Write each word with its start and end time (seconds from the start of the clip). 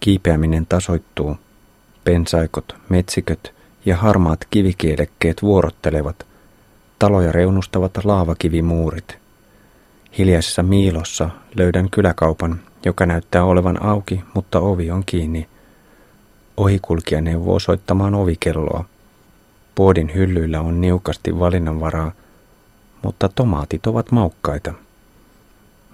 Kiipeäminen 0.00 0.66
tasoittuu. 0.66 1.36
Pensaikot, 2.04 2.76
metsiköt 2.88 3.54
ja 3.84 3.96
harmaat 3.96 4.46
kivikielekkeet 4.50 5.42
vuorottelevat. 5.42 6.26
Taloja 6.98 7.32
reunustavat 7.32 8.04
laavakivimuurit. 8.04 9.18
Hiljaisessa 10.18 10.62
miilossa 10.62 11.30
löydän 11.56 11.90
kyläkaupan, 11.90 12.60
joka 12.84 13.06
näyttää 13.06 13.44
olevan 13.44 13.82
auki, 13.82 14.20
mutta 14.34 14.60
ovi 14.60 14.90
on 14.90 15.02
kiinni. 15.06 15.48
Ohikulkija 16.56 17.20
neuvoo 17.20 17.58
soittamaan 17.58 18.14
ovikelloa. 18.14 18.84
Puodin 19.74 20.14
hyllyillä 20.14 20.60
on 20.60 20.80
niukasti 20.80 21.38
valinnanvaraa, 21.38 22.12
mutta 23.02 23.28
tomaatit 23.34 23.86
ovat 23.86 24.12
maukkaita. 24.12 24.74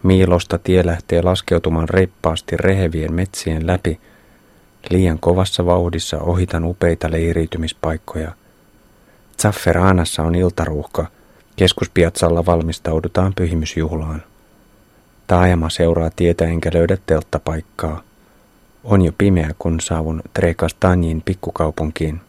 Miilosta 0.07 0.59
tie 0.59 0.86
lähtee 0.86 1.23
laskeutumaan 1.23 1.88
reippaasti 1.88 2.56
rehevien 2.56 3.12
metsien 3.12 3.66
läpi. 3.66 4.00
Liian 4.91 5.19
kovassa 5.19 5.66
vauhdissa 5.66 6.19
ohitan 6.19 6.64
upeita 6.64 7.10
leiriytymispaikkoja. 7.10 8.33
Zafferanassa 9.42 10.23
on 10.23 10.34
iltaruuhka. 10.34 11.06
Keskuspiatsalla 11.56 12.47
valmistaudutaan 12.47 13.34
pyhimysjuhlaan. 13.34 14.23
Taajama 15.27 15.70
seuraa 15.70 16.11
tietä 16.16 16.45
enkä 16.45 16.70
löydä 16.75 16.98
telttapaikkaa. 17.06 18.02
On 18.84 19.02
jo 19.02 19.12
pimeä, 19.19 19.50
kun 19.59 19.80
saavun 19.80 20.23
Trekastanjin 20.34 21.23
pikkukaupunkiin. 21.25 22.20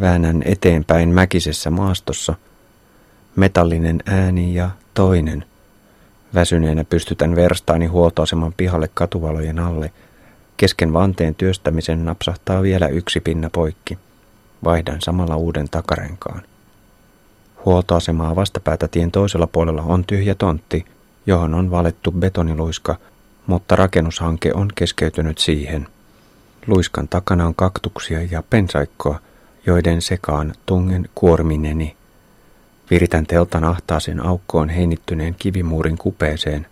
Väännän 0.00 0.42
eteenpäin 0.44 1.08
mäkisessä 1.08 1.70
maastossa. 1.70 2.34
Metallinen 3.36 4.02
ääni 4.06 4.54
ja 4.54 4.70
toinen– 4.94 5.44
Väsyneenä 6.34 6.84
pystytän 6.84 7.36
verstaani 7.36 7.86
huoltoaseman 7.86 8.52
pihalle 8.56 8.90
katuvalojen 8.94 9.58
alle. 9.58 9.92
Kesken 10.56 10.92
vanteen 10.92 11.34
työstämisen 11.34 12.04
napsahtaa 12.04 12.62
vielä 12.62 12.86
yksi 12.88 13.20
pinna 13.20 13.50
poikki. 13.50 13.98
Vaihdan 14.64 15.00
samalla 15.00 15.36
uuden 15.36 15.68
takarenkaan. 15.68 16.42
Huoltoasemaa 17.64 18.36
vastapäätä 18.36 18.88
tien 18.88 19.10
toisella 19.10 19.46
puolella 19.46 19.82
on 19.82 20.04
tyhjä 20.04 20.34
tontti, 20.34 20.84
johon 21.26 21.54
on 21.54 21.70
valettu 21.70 22.12
betoniluiska, 22.12 22.96
mutta 23.46 23.76
rakennushanke 23.76 24.52
on 24.54 24.68
keskeytynyt 24.74 25.38
siihen. 25.38 25.86
Luiskan 26.66 27.08
takana 27.08 27.46
on 27.46 27.54
kaktuksia 27.54 28.22
ja 28.30 28.42
pensaikkoa, 28.50 29.20
joiden 29.66 30.02
sekaan 30.02 30.54
tungen 30.66 31.08
kuormineni. 31.14 31.96
Viritän 32.92 33.26
teltan 33.26 33.64
ahtaaseen 33.64 34.26
aukkoon 34.26 34.68
heinittyneen 34.68 35.34
kivimuurin 35.38 35.98
kupeeseen. 35.98 36.66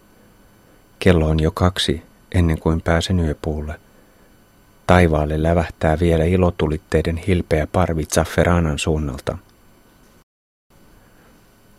Kello 0.99 1.29
on 1.29 1.41
jo 1.41 1.51
kaksi 1.51 2.03
ennen 2.35 2.59
kuin 2.59 2.81
pääsen 2.81 3.21
yöpuulle. 3.21 3.81
Taivaalle 4.87 5.43
lävähtää 5.43 6.01
vielä 6.01 6.25
ilotulitteiden 6.25 7.17
hilpeä 7.17 7.67
parvi 7.67 8.05
Zafferanan 8.05 8.79
suunnalta. 8.79 9.39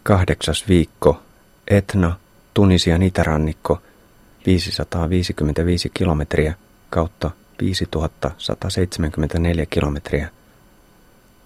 Kahdeksas 0.04 0.68
viikko. 0.68 1.22
Etna, 1.68 2.16
Tunisian 2.54 3.02
itärannikko, 3.02 3.82
555 4.46 5.92
kilometriä 5.94 6.54
kautta 6.90 7.32
5174 7.60 9.66
kilometriä. 9.66 10.30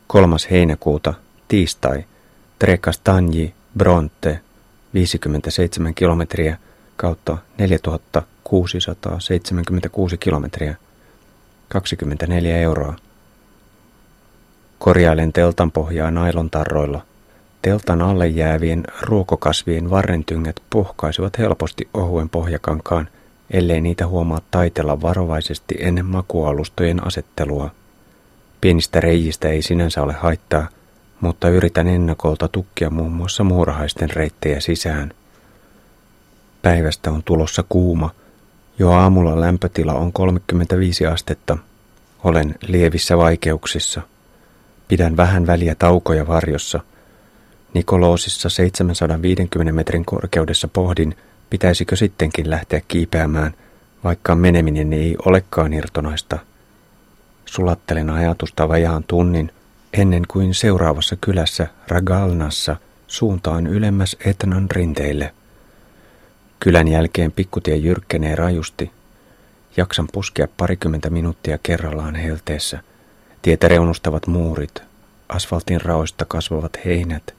Kolmas 0.08 0.48
heinäkuuta, 0.52 1.14
tiistai, 1.48 2.06
Trekastanji, 2.59 3.53
Bronte, 3.78 4.39
57 4.94 5.94
kilometriä 5.94 6.58
kautta 6.95 7.38
4676 7.58 10.17
kilometriä, 10.17 10.76
24 11.70 12.58
euroa. 12.58 12.95
Korjailen 14.80 15.33
teltan 15.33 15.72
pohjaa 15.72 16.11
nailontarroilla. 16.11 17.06
Teltan 17.61 18.02
alle 18.02 18.27
jäävien 18.27 18.83
ruokokasvien 19.02 19.89
varrentyngät 19.89 20.55
pohkaisivat 20.70 21.37
helposti 21.37 21.89
ohuen 21.93 22.30
pohjakankaan, 22.30 23.10
ellei 23.52 23.82
niitä 23.82 24.08
huomaa 24.08 24.42
taitella 24.52 25.02
varovaisesti 25.02 25.76
ennen 25.80 26.05
makualustojen 26.05 27.08
asettelua. 27.08 27.72
Pienistä 28.61 28.99
reijistä 28.99 29.49
ei 29.49 29.61
sinänsä 29.61 30.04
ole 30.04 30.14
haittaa, 30.14 30.67
mutta 31.21 31.49
yritän 31.49 31.87
ennakolta 31.87 32.48
tukkia 32.48 32.89
muun 32.89 33.11
muassa 33.11 33.43
muurahaisten 33.43 34.09
reittejä 34.09 34.59
sisään. 34.59 35.11
Päivästä 36.61 37.11
on 37.11 37.23
tulossa 37.23 37.64
kuuma. 37.70 38.09
Jo 38.80 38.92
aamulla 38.92 39.42
lämpötila 39.42 39.93
on 39.93 40.14
35 40.14 41.05
astetta. 41.05 41.58
Olen 42.23 42.55
lievissä 42.67 43.17
vaikeuksissa. 43.17 44.02
Pidän 44.87 45.17
vähän 45.17 45.48
väliä 45.48 45.75
taukoja 45.75 46.27
varjossa. 46.27 46.80
Nikoloosissa 47.73 48.49
750 48.49 49.73
metrin 49.73 50.05
korkeudessa 50.05 50.67
pohdin, 50.67 51.15
pitäisikö 51.49 51.95
sittenkin 51.95 52.49
lähteä 52.49 52.81
kiipeämään, 52.87 53.54
vaikka 54.04 54.36
meneminen 54.36 54.93
ei 54.93 55.15
olekaan 55.25 55.73
irtonaista. 55.73 56.39
Sulattelen 57.45 58.09
ajatusta 58.09 58.70
vajaan 58.70 59.04
tunnin– 59.04 59.52
ennen 59.98 60.23
kuin 60.28 60.54
seuraavassa 60.54 61.16
kylässä 61.22 61.67
Ragalnassa 61.88 62.76
suuntaan 63.08 63.67
ylemmäs 63.67 64.16
Etnan 64.26 64.72
rinteille. 64.72 65.33
Kylän 66.60 66.88
jälkeen 66.88 67.32
pikkutie 67.32 67.76
jyrkkenee 67.76 68.36
rajusti. 68.36 68.92
Jaksan 69.78 70.08
puskea 70.11 70.48
parikymmentä 70.58 71.10
minuuttia 71.10 71.58
kerrallaan 71.64 72.16
helteessä. 72.16 72.80
Tietä 73.42 73.67
reunustavat 73.67 74.28
muurit, 74.28 74.84
asfaltin 75.30 75.82
raoista 75.82 76.26
kasvavat 76.26 76.86
heinät, 76.86 77.36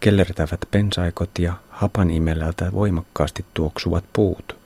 kellertävät 0.00 0.60
pensaikot 0.70 1.30
ja 1.38 1.52
hapan 1.68 2.10
imelältä 2.10 2.72
voimakkaasti 2.72 3.44
tuoksuvat 3.54 4.04
puut. 4.12 4.56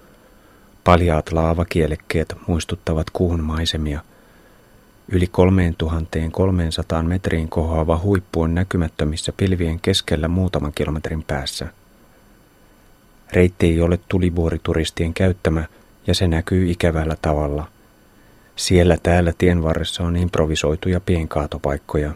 Paljaat 0.84 1.32
laavakielekkeet 1.32 2.34
muistuttavat 2.46 3.10
kuun 3.10 3.40
maisemia– 3.40 4.00
Yli 5.14 5.26
3300 5.26 7.02
metriin 7.02 7.48
kohoava 7.48 8.00
huippu 8.02 8.42
on 8.42 8.54
näkymättömissä 8.54 9.32
pilvien 9.36 9.80
keskellä 9.80 10.28
muutaman 10.28 10.72
kilometrin 10.74 11.22
päässä. 11.22 11.66
Reitti 13.32 13.66
ei 13.66 13.80
ole 13.80 13.98
tulivuorituristien 14.08 15.14
käyttämä 15.14 15.64
ja 16.06 16.14
se 16.14 16.28
näkyy 16.28 16.70
ikävällä 16.70 17.16
tavalla. 17.22 17.68
Siellä 18.56 18.96
täällä 19.02 19.32
tien 19.38 19.62
varressa 19.62 20.02
on 20.02 20.16
improvisoituja 20.16 21.00
pienkaatopaikkoja. 21.00 22.12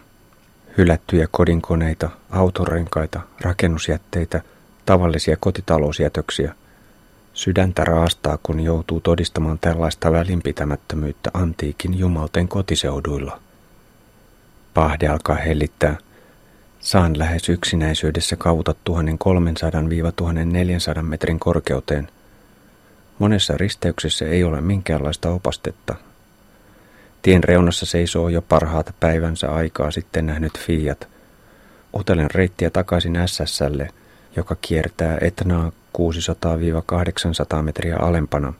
Hylättyjä 0.78 1.28
kodinkoneita, 1.30 2.10
autorenkaita, 2.30 3.20
rakennusjätteitä, 3.40 4.42
tavallisia 4.86 5.36
kotitalousjätöksiä– 5.40 6.54
Sydäntä 7.36 7.84
raastaa, 7.84 8.38
kun 8.42 8.60
joutuu 8.60 9.00
todistamaan 9.00 9.58
tällaista 9.58 10.12
välinpitämättömyyttä 10.12 11.30
antiikin 11.34 11.98
jumalten 11.98 12.48
kotiseuduilla. 12.48 13.40
Pahde 14.74 15.08
alkaa 15.08 15.36
hellittää. 15.36 15.96
Saan 16.80 17.18
lähes 17.18 17.48
yksinäisyydessä 17.48 18.36
kavuta 18.36 18.74
1300-1400 20.98 21.02
metrin 21.02 21.38
korkeuteen. 21.38 22.08
Monessa 23.18 23.56
risteyksessä 23.56 24.24
ei 24.24 24.44
ole 24.44 24.60
minkäänlaista 24.60 25.30
opastetta. 25.30 25.94
Tien 27.22 27.44
reunassa 27.44 27.86
seisoo 27.86 28.28
jo 28.28 28.42
parhaata 28.42 28.92
päivänsä 29.00 29.48
aikaa 29.48 29.90
sitten 29.90 30.26
nähnyt 30.26 30.58
Fiat. 30.58 31.08
Otelen 31.92 32.30
reittiä 32.30 32.70
takaisin 32.70 33.18
SSlle, 33.26 33.88
joka 34.36 34.56
kiertää 34.60 35.18
Etnaa 35.20 35.72
600-800 35.98 37.62
metriä 37.62 37.96
alempana. 37.96 38.52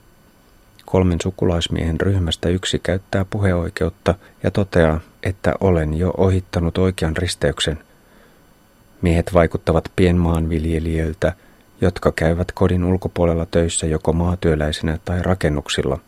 Kolmen 0.85 1.17
sukulaismiehen 1.23 1.99
ryhmästä 1.99 2.49
yksi 2.49 2.79
käyttää 2.79 3.25
puheoikeutta 3.29 4.15
ja 4.43 4.51
toteaa, 4.51 4.99
että 5.23 5.53
olen 5.59 5.93
jo 5.93 6.13
ohittanut 6.17 6.77
oikean 6.77 7.17
risteyksen. 7.17 7.79
Miehet 9.01 9.33
vaikuttavat 9.33 9.91
pienmaanviljelijöiltä, 9.95 11.33
jotka 11.81 12.11
käyvät 12.11 12.51
kodin 12.51 12.83
ulkopuolella 12.83 13.45
töissä 13.45 13.87
joko 13.87 14.13
maatyöläisinä 14.13 14.99
tai 15.05 15.21
rakennuksilla. 15.21 15.99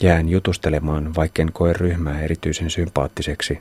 Jään 0.00 0.28
jutustelemaan, 0.28 1.14
vaikken 1.14 1.52
koe 1.52 1.72
ryhmää 1.72 2.20
erityisen 2.20 2.70
sympaattiseksi. 2.70 3.60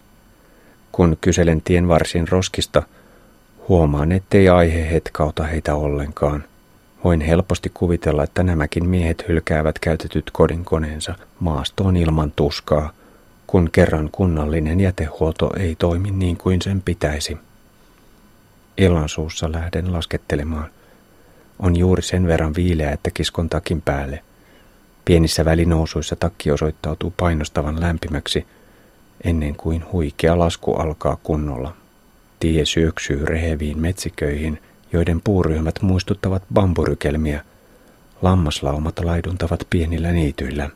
Kun 0.92 1.18
kyselen 1.22 1.62
tienvarsin 1.62 2.28
roskista, 2.28 2.84
huomaan, 3.70 4.12
ettei 4.12 4.50
aihe 4.50 4.92
hetkauta 4.92 5.44
heitä 5.44 5.76
ollenkaan. 5.76 6.44
Voin 7.04 7.22
helposti 7.22 7.72
kuvitella, 7.74 8.24
että 8.24 8.44
nämäkin 8.44 8.90
miehet 8.90 9.26
hylkäävät 9.28 9.80
käytetyt 9.80 10.32
kodinkoneensa 10.32 11.16
maastoon 11.40 11.98
ilman 11.98 12.32
tuskaa, 12.36 12.92
kun 13.48 13.70
kerran 13.72 14.10
kunnallinen 14.12 14.80
jätehuolto 14.80 15.52
ei 15.60 15.76
toimi 15.76 16.12
niin 16.12 16.38
kuin 16.38 16.62
sen 16.62 16.82
pitäisi. 16.82 17.38
Illansuussa 18.78 19.52
lähden 19.52 19.94
laskettelemaan. 19.94 20.70
On 21.60 21.76
juuri 21.76 22.02
sen 22.02 22.28
verran 22.28 22.56
viileä, 22.56 22.92
että 22.92 23.12
kiskon 23.12 23.50
takin 23.50 23.82
päälle. 23.82 24.24
Pienissä 25.06 25.46
välinousuissa 25.46 26.16
takki 26.16 26.52
osoittautuu 26.52 27.14
painostavan 27.18 27.82
lämpimäksi, 27.82 28.48
ennen 29.24 29.56
kuin 29.56 29.84
huikea 29.92 30.40
lasku 30.40 30.74
alkaa 30.74 31.18
kunnolla. 31.24 31.74
Tie 32.40 32.66
syöksyy 32.66 33.26
reheviin 33.26 33.80
metsiköihin, 33.80 34.60
joiden 34.94 35.22
puuryhmät 35.24 35.82
muistuttavat 35.82 36.44
bamburykelmiä. 36.54 37.46
Lammaslaumat 38.22 39.00
laiduntavat 39.00 39.68
pienillä 39.70 40.12
niityillä. 40.12 40.70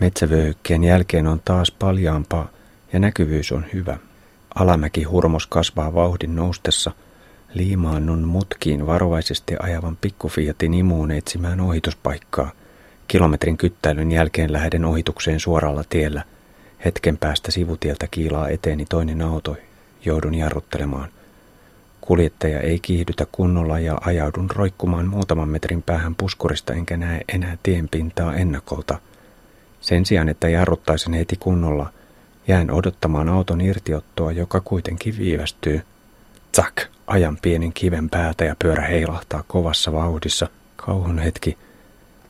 Metsävöyhykkeen 0.00 0.84
jälkeen 0.84 1.26
on 1.26 1.40
taas 1.44 1.70
paljaampaa 1.70 2.48
ja 2.92 2.98
näkyvyys 2.98 3.52
on 3.52 3.64
hyvä. 3.72 3.98
Alamäki 4.54 5.02
hurmos 5.02 5.46
kasvaa 5.46 5.94
vauhdin 5.94 6.36
noustessa– 6.36 6.92
liimaannun 7.56 8.24
mutkiin 8.24 8.86
varovaisesti 8.86 9.54
ajavan 9.60 9.96
pikkufiatin 9.96 10.74
imuun 10.74 11.10
etsimään 11.10 11.60
ohituspaikkaa. 11.60 12.50
Kilometrin 13.08 13.56
kyttäilyn 13.56 14.12
jälkeen 14.12 14.52
lähden 14.52 14.84
ohitukseen 14.84 15.40
suoralla 15.40 15.84
tiellä. 15.88 16.22
Hetken 16.84 17.18
päästä 17.18 17.50
sivutieltä 17.50 18.06
kiilaa 18.10 18.48
eteeni 18.48 18.86
toinen 18.86 19.22
auto. 19.22 19.56
Joudun 20.04 20.34
jarruttelemaan. 20.34 21.08
Kuljettaja 22.06 22.60
ei 22.60 22.80
kiihdytä 22.80 23.26
kunnolla 23.32 23.78
ja 23.78 23.98
ajaudun 24.00 24.50
roikkumaan 24.50 25.08
muutaman 25.08 25.48
metrin 25.48 25.82
päähän 25.82 26.14
puskurista 26.14 26.72
enkä 26.72 26.96
näe 26.96 27.20
enää 27.32 27.58
tien 27.62 27.88
pintaa 27.88 28.34
ennakolta. 28.34 28.98
Sen 29.80 30.06
sijaan, 30.06 30.28
että 30.28 30.48
jarruttaisin 30.48 31.12
heti 31.12 31.36
kunnolla, 31.36 31.92
jään 32.48 32.70
odottamaan 32.70 33.28
auton 33.28 33.60
irtiottoa, 33.60 34.32
joka 34.32 34.60
kuitenkin 34.60 35.18
viivästyy. 35.18 35.82
Tsak! 36.52 36.82
Ajan 37.06 37.38
pienen 37.42 37.72
kiven 37.72 38.10
päältä 38.10 38.44
ja 38.44 38.56
pyörä 38.58 38.82
heilahtaa 38.82 39.44
kovassa 39.48 39.92
vauhdissa. 39.92 40.48
Kauhun 40.76 41.18
hetki. 41.18 41.58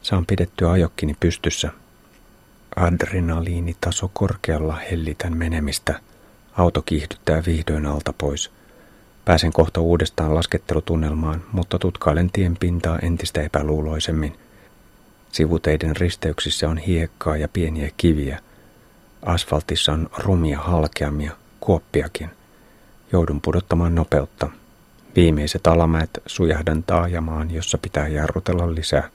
Saan 0.03 0.27
pidettyä 0.27 0.71
ajokkini 0.71 1.17
pystyssä. 1.21 1.71
Adrenaliinitaso 2.77 4.11
korkealla 4.13 4.77
hellitän 4.91 5.37
menemistä. 5.37 6.01
Auto 6.53 6.83
kiihdyttää 6.83 7.43
vihdoin 7.47 7.87
alta 7.87 8.13
pois. 8.13 8.56
Pääsen 9.27 9.53
kohta 9.53 9.81
uudestaan 9.81 10.35
laskettelutunnelmaan, 10.35 11.43
mutta 11.53 11.79
tutkailen 11.79 12.31
tien 12.33 12.57
pintaa 12.61 12.99
entistä 12.99 13.43
epäluuloisemmin. 13.43 14.37
Sivuteiden 15.33 15.97
risteyksissä 15.97 16.69
on 16.69 16.79
hiekkaa 16.79 17.37
ja 17.37 17.49
pieniä 17.49 17.91
kiviä. 17.97 18.39
Asfaltissa 19.23 19.93
on 19.93 20.09
rumia 20.19 20.59
halkeamia, 20.59 21.33
kuoppiakin. 21.61 22.31
Joudun 23.13 23.41
pudottamaan 23.41 23.95
nopeutta. 23.95 24.49
Viimeiset 25.17 25.67
alamäet 25.67 26.11
sujahdan 26.27 26.83
taajamaan, 26.83 27.51
jossa 27.51 27.79
pitää 27.79 28.09
jarrutella 28.09 28.75
lisää. 28.75 29.09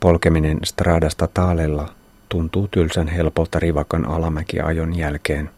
Polkeminen 0.00 0.58
stradasta 0.64 1.28
taalella 1.34 1.94
tuntuu 2.28 2.68
tylsän 2.68 3.08
helpolta 3.08 3.58
rivakan 3.58 4.04
alamäkiajon 4.04 4.96
jälkeen. 4.96 5.50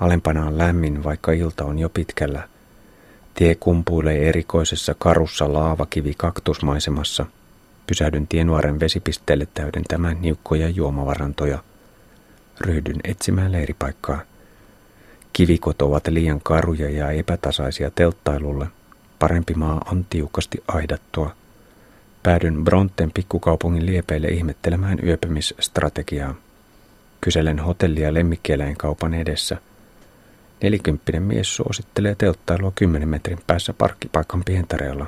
Alempana 0.00 0.46
on 0.46 0.58
lämmin, 0.58 1.04
vaikka 1.04 1.32
ilta 1.32 1.64
on 1.64 1.78
jo 1.78 1.88
pitkällä. 1.88 2.48
Tie 3.34 3.54
kumpuilee 3.54 4.28
erikoisessa 4.28 4.94
karussa 4.98 5.52
laavakivi 5.52 6.14
kaktusmaisemassa. 6.16 7.26
Pysähdyn 7.86 8.26
tienvaaren 8.26 8.80
vesipisteelle 8.80 9.48
täydentämään 9.54 10.22
niukkoja 10.22 10.68
juomavarantoja. 10.68 11.58
Ryhdyn 12.60 13.00
etsimään 13.04 13.52
leiripaikkaa. 13.52 14.20
Kivikot 15.32 15.82
ovat 15.82 16.06
liian 16.06 16.40
karuja 16.40 16.90
ja 16.90 17.10
epätasaisia 17.10 17.90
telttailulle. 17.90 18.66
Parempi 19.18 19.54
maa 19.54 19.80
on 19.92 20.06
tiukasti 20.10 20.62
aidattua. 20.68 21.34
Päädyn 22.22 22.64
Bronten 22.64 23.10
pikkukaupungin 23.12 23.86
liepeille 23.86 24.28
ihmettelemään 24.28 24.98
yöpymisstrategiaa. 25.02 26.34
Kyselen 27.20 27.58
hotellia 27.58 28.14
lemmikkieläinkaupan 28.14 29.14
edessä. 29.14 29.56
Nelikymppinen 30.64 31.22
mies 31.22 31.56
suosittelee 31.56 32.14
telttailua 32.14 32.72
10 32.74 33.08
metrin 33.08 33.38
päässä 33.46 33.72
parkkipaikan 33.72 34.42
pientareella. 34.44 35.06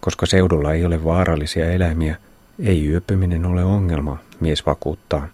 Koska 0.00 0.26
seudulla 0.26 0.72
ei 0.72 0.84
ole 0.84 1.04
vaarallisia 1.04 1.70
eläimiä, 1.70 2.16
ei 2.58 2.88
yöpyminen 2.88 3.46
ole 3.46 3.64
ongelma, 3.64 4.18
mies 4.40 4.66
vakuuttaa. 4.66 5.28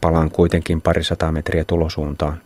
Palaan 0.00 0.30
kuitenkin 0.30 0.80
parisataa 0.80 1.32
metriä 1.32 1.64
tulosuuntaan. 1.64 2.40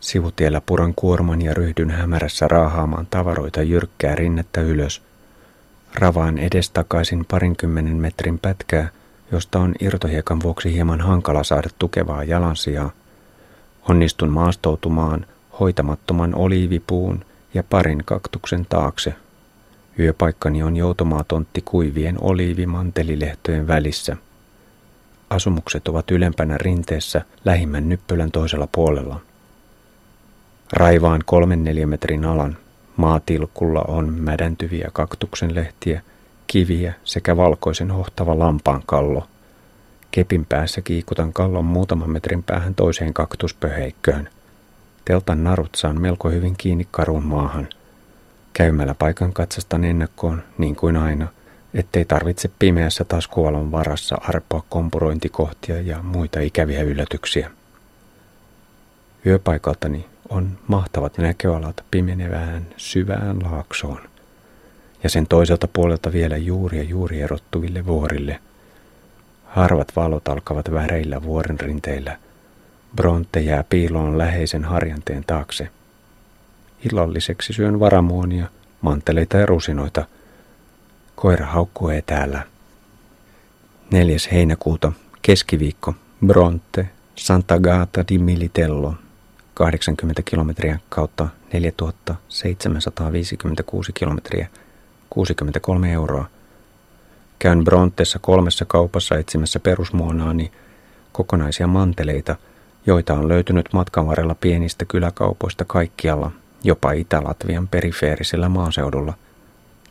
Sivutiellä 0.00 0.60
puran 0.66 0.94
kuorman 0.94 1.42
ja 1.42 1.54
ryhdyn 1.54 1.90
hämärässä 1.90 2.48
raahaamaan 2.48 3.06
tavaroita 3.10 3.62
jyrkkää 3.62 4.14
rinnettä 4.14 4.60
ylös. 4.60 5.02
Ravaan 5.94 6.38
edestakaisin 6.38 7.24
parinkymmenen 7.24 7.96
metrin 7.96 8.38
pätkää, 8.38 8.88
josta 9.32 9.58
on 9.58 9.74
irtohiekan 9.80 10.42
vuoksi 10.42 10.72
hieman 10.72 11.00
hankala 11.00 11.44
saada 11.44 11.68
tukevaa 11.78 12.24
jalansijaa. 12.24 12.90
Onnistun 13.88 14.28
maastoutumaan 14.28 15.26
hoitamattoman 15.60 16.34
oliivipuun 16.34 17.24
ja 17.54 17.62
parin 17.62 18.02
kaktuksen 18.04 18.66
taakse. 18.68 19.14
Yöpaikkani 19.98 20.62
on 20.62 20.76
joutomaatontti 20.76 21.62
kuivien 21.64 22.16
oliivimantelilehtojen 22.20 23.66
välissä. 23.66 24.16
Asumukset 25.30 25.88
ovat 25.88 26.10
ylempänä 26.10 26.58
rinteessä 26.58 27.22
lähimmän 27.44 27.88
nyppylän 27.88 28.30
toisella 28.30 28.68
puolella. 28.72 29.20
Raivaan 30.72 31.22
kolmen 31.26 31.64
neliömetrin 31.64 32.24
alan. 32.24 32.56
Maatilkulla 32.96 33.82
on 33.82 34.12
mädäntyviä 34.12 34.90
kaktuksen 34.92 35.54
lehtiä, 35.54 36.02
kiviä 36.46 36.94
sekä 37.04 37.36
valkoisen 37.36 37.90
hohtava 37.90 38.38
lampaan 38.38 38.82
kallo. 38.86 39.26
Kepin 40.10 40.46
päässä 40.46 40.80
kiikutan 40.80 41.32
kallon 41.32 41.64
muutaman 41.64 42.10
metrin 42.10 42.42
päähän 42.42 42.74
toiseen 42.74 43.14
kaktuspöheikköön. 43.14 44.28
Teltan 45.04 45.44
narut 45.44 45.74
saan 45.74 46.00
melko 46.00 46.30
hyvin 46.30 46.54
kiinni 46.58 46.88
karun 46.90 47.24
maahan. 47.24 47.68
Käymällä 48.52 48.94
paikan 48.94 49.32
katsastan 49.32 49.84
ennakkoon, 49.84 50.42
niin 50.58 50.76
kuin 50.76 50.96
aina, 50.96 51.28
ettei 51.74 52.04
tarvitse 52.04 52.50
pimeässä 52.58 53.04
taskuvalon 53.04 53.72
varassa 53.72 54.16
arpoa 54.20 54.62
kompurointikohtia 54.68 55.80
ja 55.80 56.02
muita 56.02 56.40
ikäviä 56.40 56.82
yllätyksiä. 56.82 57.50
Yöpaikaltani 59.26 60.06
on 60.28 60.58
mahtavat 60.68 61.18
näköalat 61.18 61.84
pimenevään 61.90 62.66
syvään 62.76 63.38
laaksoon, 63.42 64.00
ja 65.02 65.10
sen 65.10 65.26
toiselta 65.26 65.68
puolelta 65.68 66.12
vielä 66.12 66.36
juuri 66.36 66.78
ja 66.78 66.84
juuri 66.84 67.20
erottuville 67.20 67.86
vuorille. 67.86 68.40
Harvat 69.56 69.96
valot 69.96 70.28
alkavat 70.28 70.72
väreillä 70.72 71.22
vuoren 71.22 71.60
rinteillä. 71.60 72.18
Bronte 72.96 73.40
jää 73.40 73.64
piiloon 73.68 74.18
läheisen 74.18 74.64
harjanteen 74.64 75.24
taakse. 75.26 75.68
Illalliseksi 76.92 77.52
syön 77.52 77.80
varamuonia, 77.80 78.46
manteleita 78.80 79.36
ja 79.36 79.46
rusinoita. 79.46 80.04
Koira 81.14 81.46
haukkuu 81.46 81.88
etäällä. 81.88 82.42
4. 83.90 84.16
heinäkuuta, 84.32 84.92
keskiviikko, 85.22 85.94
Bronte, 86.26 86.88
Santa 87.14 87.58
Gata 87.58 88.04
di 88.08 88.18
Militello, 88.18 88.94
80 89.54 90.22
kilometriä 90.24 90.78
kautta 90.88 91.28
4756 91.52 93.92
kilometriä, 93.92 94.48
63 95.10 95.92
euroa. 95.92 96.35
Käyn 97.38 97.64
Brontessa 97.64 98.18
kolmessa 98.18 98.64
kaupassa 98.64 99.14
etsimässä 99.14 99.60
perusmuonaani 99.60 100.52
kokonaisia 101.12 101.66
manteleita, 101.66 102.36
joita 102.86 103.14
on 103.14 103.28
löytynyt 103.28 103.68
matkan 103.72 104.06
varrella 104.06 104.34
pienistä 104.34 104.84
kyläkaupoista 104.84 105.64
kaikkialla, 105.64 106.30
jopa 106.64 106.92
Itä-Latvian 106.92 107.68
perifeerisellä 107.68 108.48
maaseudulla. 108.48 109.14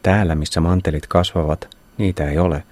Täällä, 0.03 0.35
missä 0.35 0.61
mantelit 0.61 1.07
kasvavat, 1.07 1.77
niitä 1.97 2.29
ei 2.29 2.37
ole. 2.37 2.63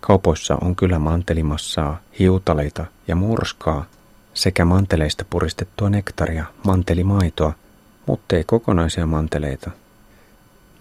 Kaupoissa 0.00 0.58
on 0.60 0.76
kyllä 0.76 0.98
mantelimassaa, 0.98 2.00
hiutaleita 2.18 2.86
ja 3.08 3.16
murskaa, 3.16 3.84
sekä 4.34 4.64
manteleista 4.64 5.24
puristettua 5.30 5.90
nektaria, 5.90 6.44
mantelimaitoa, 6.66 7.52
mutta 8.06 8.36
ei 8.36 8.44
kokonaisia 8.44 9.06
manteleita. 9.06 9.70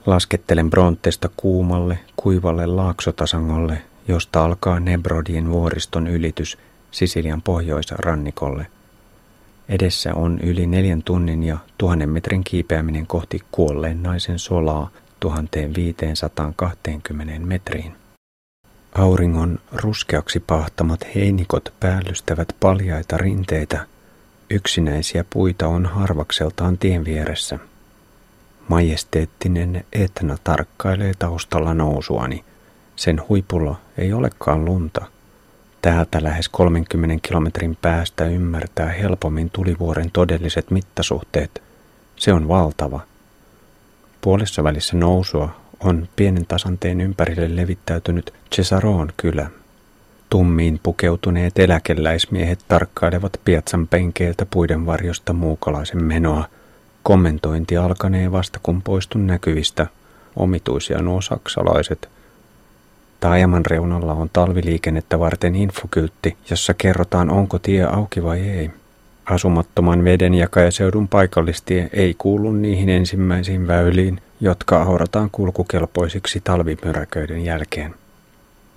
Laskettelen 0.05 0.69
Brontesta 0.69 1.29
kuumalle, 1.37 1.99
kuivalle 2.15 2.65
laaksotasangolle, 2.65 3.81
josta 4.07 4.45
alkaa 4.45 4.79
Nebrodien 4.79 5.51
vuoriston 5.51 6.07
ylitys 6.07 6.57
Sisilian 6.91 7.41
pohjoisrannikolle. 7.41 8.67
Edessä 9.69 10.13
on 10.13 10.39
yli 10.39 10.67
neljän 10.67 11.03
tunnin 11.03 11.43
ja 11.43 11.57
tuhannen 11.77 12.09
metrin 12.09 12.43
kiipeäminen 12.43 13.07
kohti 13.07 13.39
kuolleen 13.51 14.03
naisen 14.03 14.39
solaa 14.39 14.89
1520 15.19 17.47
metriin. 17.47 17.95
Auringon 18.95 19.59
ruskeaksi 19.71 20.39
pahtamat 20.39 21.15
heinikot 21.15 21.73
päällystävät 21.79 22.55
paljaita 22.59 23.17
rinteitä. 23.17 23.85
Yksinäisiä 24.49 25.25
puita 25.29 25.67
on 25.67 25.85
harvakseltaan 25.85 26.77
tien 26.77 27.05
vieressä. 27.05 27.59
Majesteettinen 28.67 29.85
Etna 29.93 30.37
tarkkailee 30.43 31.11
taustalla 31.19 31.73
nousuani. 31.73 32.45
Sen 32.95 33.21
huipulla 33.29 33.75
ei 33.97 34.13
olekaan 34.13 34.65
lunta. 34.65 35.05
Täältä 35.81 36.23
lähes 36.23 36.49
30 36.49 37.27
kilometrin 37.27 37.77
päästä 37.81 38.25
ymmärtää 38.25 38.91
helpommin 38.91 39.49
tulivuoren 39.49 40.11
todelliset 40.11 40.71
mittasuhteet. 40.71 41.63
Se 42.15 42.33
on 42.33 42.47
valtava. 42.47 42.99
Puolessa 44.21 44.63
välissä 44.63 44.97
nousua 44.97 45.49
on 45.79 46.07
pienen 46.15 46.45
tasanteen 46.45 47.01
ympärille 47.01 47.55
levittäytynyt 47.55 48.33
Cesaroon 48.51 49.13
kylä. 49.17 49.47
Tummiin 50.29 50.79
pukeutuneet 50.83 51.59
eläkeläismiehet 51.59 52.59
tarkkailevat 52.67 53.41
piatsan 53.45 53.87
penkeiltä 53.87 54.45
puiden 54.45 54.85
varjosta 54.85 55.33
muukalaisen 55.33 56.03
menoa. 56.03 56.45
Kommentointi 57.03 57.77
alkanee 57.77 58.31
vasta 58.31 58.59
kun 58.63 58.81
poistun 58.81 59.27
näkyvistä. 59.27 59.87
Omituisia 60.35 61.01
nuo 61.01 61.21
saksalaiset. 61.21 62.09
Taajaman 63.19 63.65
reunalla 63.65 64.13
on 64.13 64.29
talviliikennettä 64.33 65.19
varten 65.19 65.55
infokyltti, 65.55 66.37
jossa 66.49 66.73
kerrotaan 66.73 67.29
onko 67.29 67.59
tie 67.59 67.83
auki 67.83 68.23
vai 68.23 68.39
ei. 68.39 68.71
Asumattoman 69.25 70.03
vedenjakajaseudun 70.03 71.07
paikallistie 71.07 71.89
ei 71.93 72.15
kuulu 72.17 72.51
niihin 72.51 72.89
ensimmäisiin 72.89 73.67
väyliin, 73.67 74.21
jotka 74.41 74.83
aurataan 74.83 75.29
kulkukelpoisiksi 75.31 76.41
talvimyräköiden 76.43 77.45
jälkeen. 77.45 77.95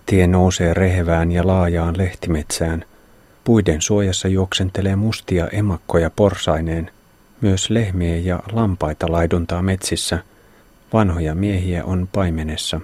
Tie 0.06 0.26
nousee 0.26 0.74
rehevään 0.74 1.32
ja 1.32 1.46
laajaan 1.46 1.98
lehtimetsään. 1.98 2.84
Puiden 3.44 3.82
suojassa 3.82 4.28
juoksentelee 4.28 4.96
mustia 4.96 5.48
emakkoja 5.48 6.10
porsaineen. 6.10 6.90
Myös 7.40 7.70
lehmiä 7.70 8.16
ja 8.16 8.40
lampaita 8.52 9.12
laiduntaa 9.12 9.62
metsissä. 9.62 10.18
Vanhoja 10.92 11.34
miehiä 11.34 11.84
on 11.84 12.08
paimenessa. 12.12 12.80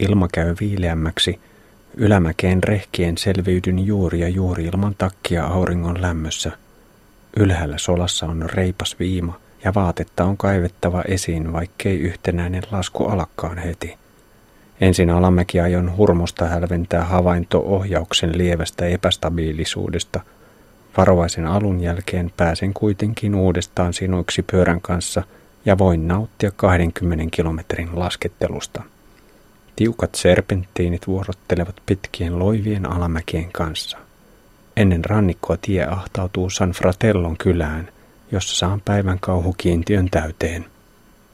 Ilma 0.00 0.28
käy 0.28 0.54
viileämmäksi. 0.60 1.40
Ylämäkeen 1.96 2.62
rehkien 2.62 3.18
selviydyn 3.18 3.86
juuri 3.86 4.20
ja 4.20 4.28
juuri 4.28 4.64
ilman 4.64 4.94
takkia 4.98 5.46
auringon 5.46 6.02
lämmössä. 6.02 6.52
Ylhäällä 7.36 7.78
solassa 7.78 8.26
on 8.26 8.50
reipas 8.52 8.96
viima 8.98 9.40
ja 9.64 9.74
vaatetta 9.74 10.24
on 10.24 10.36
kaivettava 10.36 11.02
esiin, 11.08 11.52
vaikkei 11.52 11.98
yhtenäinen 11.98 12.62
lasku 12.70 13.04
alakkaan 13.04 13.58
heti. 13.58 13.98
Ensin 14.80 15.10
alamäkiajon 15.10 15.96
hurmosta 15.96 16.44
hälventää 16.44 17.04
havainto 17.04 17.62
ohjauksen 17.66 18.38
lievästä 18.38 18.86
epästabiilisuudesta. 18.86 20.20
Varovaisen 20.96 21.46
alun 21.46 21.80
jälkeen 21.80 22.32
pääsen 22.36 22.74
kuitenkin 22.74 23.34
uudestaan 23.34 23.92
sinuiksi 23.92 24.42
pyörän 24.42 24.80
kanssa 24.80 25.22
ja 25.64 25.78
voin 25.78 26.08
nauttia 26.08 26.50
20 26.50 27.24
kilometrin 27.30 27.88
laskettelusta. 27.92 28.82
Tiukat 29.76 30.14
serpenttiinit 30.14 31.06
vuorottelevat 31.06 31.76
pitkien 31.86 32.38
loivien 32.38 32.92
alamäkien 32.92 33.52
kanssa. 33.52 33.98
Ennen 34.76 35.04
rannikkoa 35.04 35.56
tie 35.56 35.84
ahtautuu 35.84 36.50
San 36.50 36.70
Fratellon 36.70 37.36
kylään, 37.36 37.88
jossa 38.32 38.56
saan 38.56 38.82
päivän 38.84 39.18
kauhukiintiön 39.20 40.10
täyteen. 40.10 40.64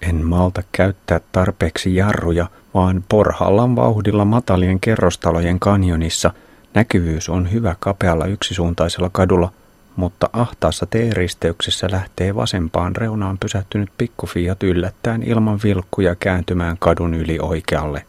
En 0.02 0.24
malta 0.24 0.62
käyttää 0.72 1.20
tarpeeksi 1.32 1.94
jarruja, 1.94 2.46
vaan 2.74 3.04
porhallan 3.08 3.76
vauhdilla 3.76 4.24
matalien 4.24 4.80
kerrostalojen 4.80 5.60
kanjonissa 5.60 6.32
näkyvyys 6.76 7.28
on 7.28 7.52
hyvä 7.52 7.76
kapealla 7.80 8.26
yksisuuntaisella 8.26 9.10
kadulla, 9.12 9.52
mutta 9.96 10.30
ahtaassa 10.32 10.86
T-risteyksessä 10.86 11.88
lähtee 11.90 12.34
vasempaan 12.34 12.96
reunaan 12.96 13.38
pysähtynyt 13.38 13.88
pikkufiat 13.98 14.62
yllättäen 14.62 15.22
ilman 15.22 15.60
vilkkuja 15.64 16.14
kääntymään 16.14 16.76
kadun 16.78 17.14
yli 17.14 17.38
oikealle. 17.42 18.06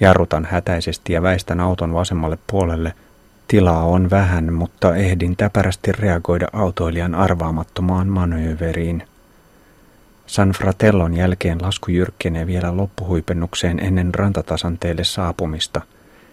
Jarrutan 0.00 0.44
hätäisesti 0.50 1.12
ja 1.12 1.22
väistän 1.22 1.60
auton 1.60 1.94
vasemmalle 1.94 2.38
puolelle. 2.46 2.92
Tilaa 3.48 3.84
on 3.84 4.10
vähän, 4.10 4.52
mutta 4.52 4.96
ehdin 4.96 5.36
täpärästi 5.36 5.92
reagoida 5.92 6.46
autoilijan 6.52 7.14
arvaamattomaan 7.14 8.08
manööveriin. 8.08 9.02
San 10.26 10.50
Fratellon 10.50 11.14
jälkeen 11.14 11.58
lasku 11.62 11.90
jyrkkenee 11.90 12.46
vielä 12.46 12.76
loppuhuipennukseen 12.76 13.80
ennen 13.80 14.14
rantatasanteelle 14.14 15.04
saapumista. 15.04 15.80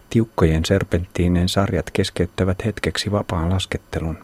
Tiukkojen 0.10 0.66
serpenttiinen 0.66 1.50
sarjat 1.50 1.92
keskeyttävät 1.94 2.66
hetkeksi 2.66 3.12
vapaan 3.12 3.50
laskettelun. 3.50 4.18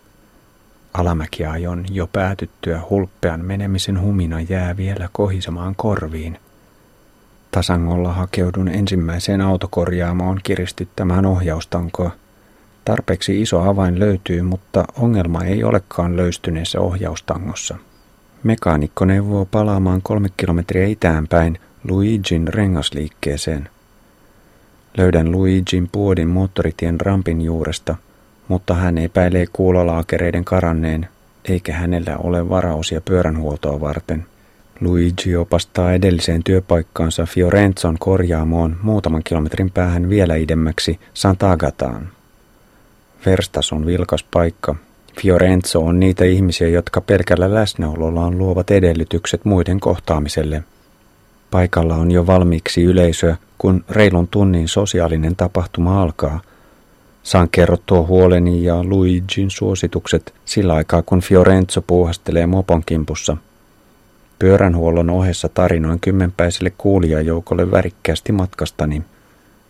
Alamäkiajon 0.94 1.86
jo 1.92 2.08
päätyttyä 2.08 2.82
hulppean 2.90 3.46
menemisen 3.46 4.02
humina 4.02 4.42
jää 4.42 4.78
vielä 4.78 5.10
kohisemaan 5.12 5.76
korviin. 5.76 6.40
Tasangolla 7.52 8.14
hakeudun 8.14 8.68
ensimmäiseen 8.68 9.42
autokorjaamoon 9.42 10.40
kiristyttämään 10.44 11.26
ohjaustankoa. 11.26 12.12
Tarpeeksi 12.86 13.42
iso 13.42 13.62
avain 13.62 14.00
löytyy, 14.00 14.42
mutta 14.42 14.86
ongelma 15.02 15.44
ei 15.44 15.64
olekaan 15.64 16.18
löystyneessä 16.18 16.80
ohjaustangossa. 16.80 17.78
Mekaanikko 18.44 19.06
neuvoo 19.06 19.46
palaamaan 19.46 20.02
kolme 20.02 20.30
kilometriä 20.38 20.88
itäänpäin 20.88 21.60
Luigin 21.90 22.48
rengasliikkeeseen. 22.48 23.70
Löydän 24.98 25.32
Luigin 25.32 25.90
puodin 25.92 26.28
moottoritien 26.28 27.02
rampin 27.02 27.42
juuresta, 27.42 27.96
mutta 28.48 28.74
hän 28.74 28.98
epäilee 28.98 29.46
kuulolaakereiden 29.54 30.46
karanneen, 30.46 31.08
eikä 31.46 31.74
hänellä 31.74 32.18
ole 32.18 32.50
varausia 32.50 33.02
pyöränhuoltoa 33.02 33.80
varten. 33.80 34.26
Luigi 34.82 35.36
opastaa 35.36 35.94
edelliseen 35.94 36.44
työpaikkaansa 36.44 37.26
Fiorenzon 37.26 37.98
korjaamoon 38.00 38.76
muutaman 38.84 39.24
kilometrin 39.24 39.72
päähän 39.72 40.10
vielä 40.10 40.36
idemmäksi 40.36 41.00
Sant'Agataan. 41.14 42.04
Verstas 43.26 43.72
on 43.72 43.86
vilkas 43.86 44.24
paikka, 44.24 44.76
Fiorenzo 45.22 45.86
on 45.86 46.00
niitä 46.00 46.26
ihmisiä, 46.26 46.68
jotka 46.68 47.02
pelkällä 47.02 47.54
läsnäolollaan 47.54 48.38
luovat 48.38 48.72
edellytykset 48.72 49.46
muiden 49.46 49.80
kohtaamiselle. 49.80 50.64
Paikalla 51.52 51.96
on 51.96 52.12
jo 52.12 52.28
valmiiksi 52.28 52.84
yleisöä, 52.84 53.38
kun 53.58 53.86
reilun 53.90 54.28
tunnin 54.28 54.68
sosiaalinen 54.68 55.36
tapahtuma 55.36 56.02
alkaa. 56.02 56.42
Saan 57.24 57.50
kerrottua 57.52 58.02
huoleni 58.02 58.64
ja 58.64 58.84
Luigin 58.84 59.50
suositukset 59.50 60.34
sillä 60.46 60.74
aikaa, 60.74 61.02
kun 61.02 61.22
Fiorenzo 61.22 61.82
puuhastelee 61.82 62.46
mopon 62.46 62.84
kimpussa. 62.86 63.38
Pyöränhuollon 64.40 65.10
ohessa 65.10 65.50
tarinoin 65.50 66.00
kymmenpäiselle 66.00 66.74
kuulijajoukolle 66.78 67.72
värikkäästi 67.72 68.32
matkastani. 68.32 69.02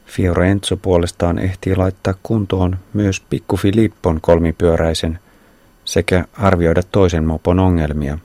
Fiorenzo 0.06 0.78
puolestaan 0.78 1.40
ehtii 1.40 1.76
laittaa 1.76 2.14
kuntoon 2.24 2.78
myös 2.94 3.22
pikku 3.30 3.58
Filippon 3.58 4.22
kolmipyöräisen– 4.22 5.20
sekä 5.86 6.26
arvioida 6.34 6.82
toisen 6.84 7.24
mopon 7.24 7.60
ongelmia. 7.60 8.18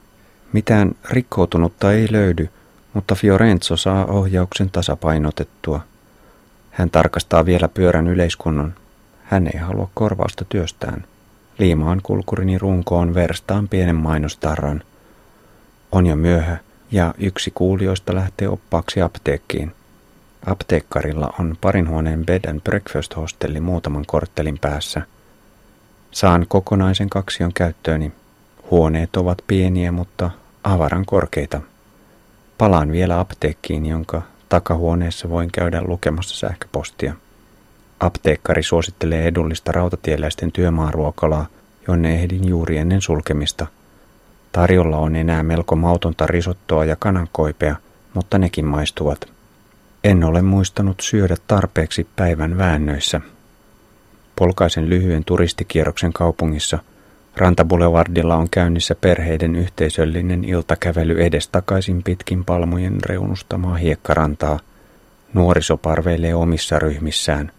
Mitään 0.52 0.92
rikkoutunutta 1.10 1.92
ei 1.92 2.08
löydy, 2.10 2.48
mutta 2.96 3.14
Fiorenzo 3.14 3.76
saa 3.76 4.06
ohjauksen 4.06 4.70
tasapainotettua. 4.70 5.80
Hän 6.70 6.90
tarkastaa 6.90 7.46
vielä 7.46 7.68
pyörän 7.68 8.06
yleiskunnon. 8.06 8.74
Hän 9.24 9.46
ei 9.46 9.60
halua 9.60 9.90
korvausta 9.94 10.44
työstään. 10.48 11.04
Liimaan 11.58 12.00
kulkurini 12.02 12.58
runkoon 12.58 13.14
verstaan 13.14 13.68
pienen 13.68 13.96
mainostarran. 13.96 14.82
On 15.92 16.06
jo 16.06 16.16
myöhä 16.16 16.56
ja 16.90 17.14
yksi 17.18 17.50
kuulijoista 17.54 18.14
lähtee 18.14 18.48
oppaaksi 18.48 19.02
apteekkiin. 19.02 19.72
Apteekkarilla 20.46 21.34
on 21.40 21.56
parin 21.60 21.88
huoneen 21.88 22.26
bed 22.26 22.44
and 22.48 22.60
breakfast 22.60 23.16
hostelli 23.16 23.60
muutaman 23.60 24.04
korttelin 24.06 24.58
päässä– 24.58 25.02
Saan 26.10 26.46
kokonaisen 26.48 27.10
kaksion 27.10 27.52
käyttööni. 27.52 28.12
Huoneet 28.70 29.16
ovat 29.16 29.38
pieniä, 29.46 29.92
mutta 29.92 30.30
avaran 30.64 31.06
korkeita. 31.06 31.60
Palaan 32.58 32.92
vielä 32.92 33.20
apteekkiin, 33.20 33.86
jonka 33.86 34.22
takahuoneessa 34.48 35.28
voin 35.28 35.50
käydä 35.52 35.82
lukemassa 35.82 36.36
sähköpostia. 36.36 37.14
Apteekkari 38.00 38.62
suosittelee 38.62 39.26
edullista 39.26 39.72
rautatieläisten 39.72 40.52
työmaaruokalaa, 40.52 41.46
jonne 41.88 42.14
ehdin 42.14 42.48
juuri 42.48 42.78
ennen 42.78 43.00
sulkemista. 43.00 43.66
Tarjolla 44.52 44.96
on 44.96 45.16
enää 45.16 45.42
melko 45.42 45.76
mautonta 45.76 46.26
risottoa 46.26 46.84
ja 46.84 46.96
kanankoipea, 46.96 47.76
mutta 48.14 48.38
nekin 48.38 48.64
maistuvat. 48.64 49.28
En 50.04 50.24
ole 50.24 50.42
muistanut 50.42 51.00
syödä 51.00 51.36
tarpeeksi 51.46 52.06
päivän 52.16 52.58
väännöissä. 52.58 53.20
Polkaisen 54.36 54.88
lyhyen 54.88 55.24
turistikierroksen 55.24 56.12
kaupungissa. 56.12 56.78
Rantabulevardilla 57.36 58.36
on 58.36 58.50
käynnissä 58.50 58.94
perheiden 58.94 59.56
yhteisöllinen 59.56 60.44
iltakävely 60.44 61.22
edestakaisin 61.22 62.02
pitkin 62.02 62.44
palmujen 62.44 62.98
reunustamaa 63.04 63.76
hiekkarantaa. 63.76 64.58
Nuoriso 65.34 65.76
parveilee 65.76 66.34
omissa 66.34 66.78
ryhmissään. 66.78 67.52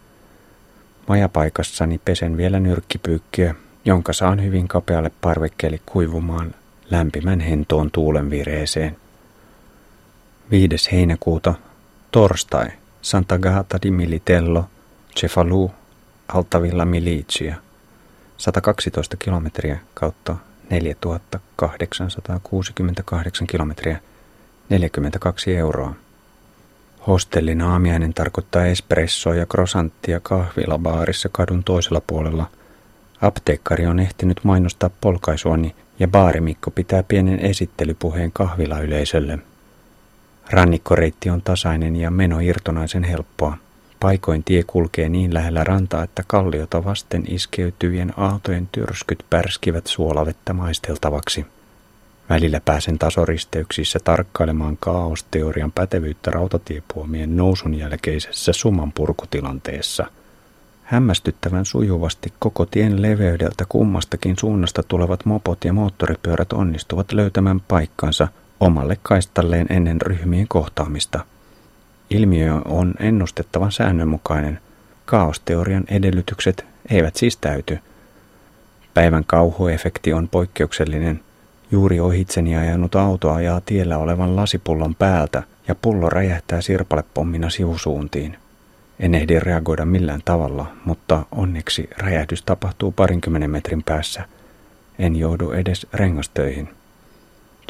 Majapaikassani 1.07 2.01
pesen 2.05 2.37
vielä 2.37 2.59
nyrkkipyykkiä, 2.59 3.55
jonka 3.85 4.13
saan 4.13 4.43
hyvin 4.43 4.67
kapealle 4.67 5.11
parvekkeelle 5.21 5.79
kuivumaan 5.85 6.55
lämpimän 6.89 7.39
hentoon 7.39 7.91
tuulenvireeseen. 7.91 8.97
5. 10.51 10.91
heinäkuuta, 10.91 11.53
torstai. 12.11 12.67
Santa 13.01 13.37
Gata 13.37 13.77
di 13.83 13.91
Militello, 13.91 14.65
Cefalù, 15.15 15.71
Altavilla 16.27 16.85
Milicia, 16.85 17.55
112 18.37 19.17
kilometriä 19.17 19.79
kautta 19.93 20.35
4868 20.69 23.47
kilometriä, 23.47 23.99
42 24.69 25.57
euroa. 25.57 25.95
Hostellin 27.07 27.61
aamiainen 27.61 28.13
tarkoittaa 28.13 28.65
espressoa 28.65 29.35
ja 29.35 29.45
krosanttia 29.45 30.19
kahvilabaarissa 30.19 31.29
kadun 31.31 31.63
toisella 31.63 32.01
puolella. 32.07 32.49
Apteekkari 33.21 33.85
on 33.85 33.99
ehtinyt 33.99 34.39
mainostaa 34.43 34.89
polkaisuani 35.01 35.75
ja 35.99 36.07
baarimikko 36.07 36.71
pitää 36.71 37.03
pienen 37.03 37.39
esittelypuheen 37.39 38.31
kahvilayleisölle. 38.31 39.39
Rannikkoreitti 40.49 41.29
on 41.29 41.41
tasainen 41.41 41.95
ja 41.95 42.11
meno 42.11 42.39
irtonaisen 42.39 43.03
helppoa. 43.03 43.57
Paikoin 43.99 44.43
tie 44.43 44.63
kulkee 44.63 45.09
niin 45.09 45.33
lähellä 45.33 45.63
rantaa, 45.63 46.03
että 46.03 46.23
kalliota 46.27 46.85
vasten 46.85 47.23
iskeytyvien 47.27 48.13
aaltojen 48.17 48.69
tyrskyt 48.71 49.25
pärskivät 49.29 49.87
suolavettä 49.87 50.53
maisteltavaksi. 50.53 51.45
Välillä 52.29 52.61
pääsen 52.65 52.99
tasoristeyksissä 52.99 53.99
tarkkailemaan 54.03 54.77
kaaosteorian 54.79 55.71
pätevyyttä 55.71 56.31
rautatiepuomien 56.31 57.37
nousun 57.37 57.75
jälkeisessä 57.75 58.53
suman 58.53 58.91
purkutilanteessa. 58.91 60.05
Hämmästyttävän 60.83 61.65
sujuvasti 61.65 62.33
koko 62.39 62.65
tien 62.65 63.01
leveydeltä 63.01 63.65
kummastakin 63.69 64.35
suunnasta 64.39 64.83
tulevat 64.83 65.25
mopot 65.25 65.65
ja 65.65 65.73
moottoripyörät 65.73 66.53
onnistuvat 66.53 67.11
löytämään 67.11 67.59
paikkansa 67.59 68.27
omalle 68.59 68.97
kaistalleen 69.03 69.67
ennen 69.69 70.01
ryhmien 70.01 70.47
kohtaamista. 70.47 71.25
Ilmiö 72.09 72.53
on 72.65 72.93
ennustettavan 72.99 73.71
säännönmukainen. 73.71 74.59
Kaaosteorian 75.05 75.83
edellytykset 75.87 76.65
eivät 76.89 77.15
siis 77.15 77.37
täyty. 77.37 77.79
Päivän 78.93 79.23
kauhuefekti 79.27 80.13
on 80.13 80.27
poikkeuksellinen. 80.27 81.19
Juuri 81.71 81.99
ohitseni 81.99 82.57
ajanut 82.57 82.95
auto 82.95 83.31
ajaa 83.31 83.61
tiellä 83.65 83.97
olevan 83.97 84.35
lasipullon 84.35 84.95
päältä 84.95 85.43
ja 85.67 85.75
pullo 85.75 86.09
räjähtää 86.09 86.61
sirpalepommina 86.61 87.49
sivusuuntiin. 87.49 88.37
En 88.99 89.15
ehdi 89.15 89.39
reagoida 89.39 89.85
millään 89.85 90.21
tavalla, 90.25 90.71
mutta 90.85 91.25
onneksi 91.31 91.89
räjähdys 91.97 92.43
tapahtuu 92.43 92.91
parinkymmenen 92.91 93.49
metrin 93.49 93.83
päässä. 93.83 94.25
En 94.99 95.15
joudu 95.15 95.51
edes 95.51 95.87
rengastöihin. 95.93 96.76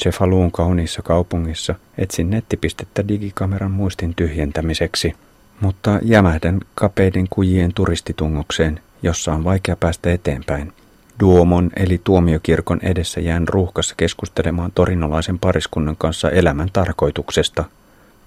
Cefaluun 0.02 0.52
kauniissa 0.52 1.02
kaupungissa 1.02 1.74
etsin 1.98 2.30
nettipistettä 2.30 3.08
digikameran 3.08 3.70
muistin 3.70 4.14
tyhjentämiseksi, 4.14 5.14
mutta 5.60 5.98
jämähdän 6.02 6.60
kapeiden 6.74 7.26
kujien 7.30 7.74
turistitungokseen, 7.74 8.80
jossa 9.02 9.32
on 9.32 9.44
vaikea 9.44 9.76
päästä 9.76 10.12
eteenpäin. 10.12 10.72
Duomon 11.20 11.70
eli 11.76 12.00
tuomiokirkon 12.04 12.78
edessä 12.82 13.20
jään 13.20 13.48
ruuhkassa 13.48 13.94
keskustelemaan 13.96 14.72
torinolaisen 14.74 15.38
pariskunnan 15.38 15.96
kanssa 15.96 16.30
elämän 16.30 16.68
tarkoituksesta. 16.72 17.64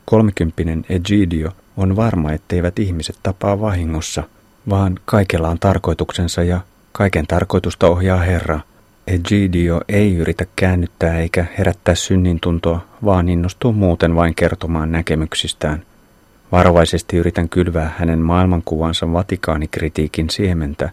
Kolmekymppinen 0.06 0.86
Egidio 0.90 1.52
on 1.78 1.96
varma, 1.96 2.32
etteivät 2.32 2.80
ihmiset 2.80 3.16
tapaa 3.24 3.62
vahingossa, 3.62 4.24
vaan 4.70 5.00
kaikella 5.06 5.50
on 5.50 5.60
tarkoituksensa 5.60 6.44
ja 6.44 6.62
kaiken 6.92 7.28
tarkoitusta 7.28 7.88
ohjaa 7.88 8.20
Herra– 8.20 8.60
Egidio 9.08 9.82
ei 9.90 10.16
yritä 10.16 10.46
käännyttää 10.56 11.20
eikä 11.20 11.46
herättää 11.58 11.96
synnintuntoa, 11.96 12.86
vaan 13.06 13.30
innostuu 13.30 13.74
muuten 13.74 14.16
vain 14.16 14.36
kertomaan 14.36 14.92
näkemyksistään. 14.92 15.82
Varovaisesti 16.52 17.18
yritän 17.18 17.50
kylvää 17.50 17.94
hänen 17.98 18.20
maailmankuvansa 18.20 19.14
Vatikaanikritiikin 19.14 20.30
siementä. 20.30 20.90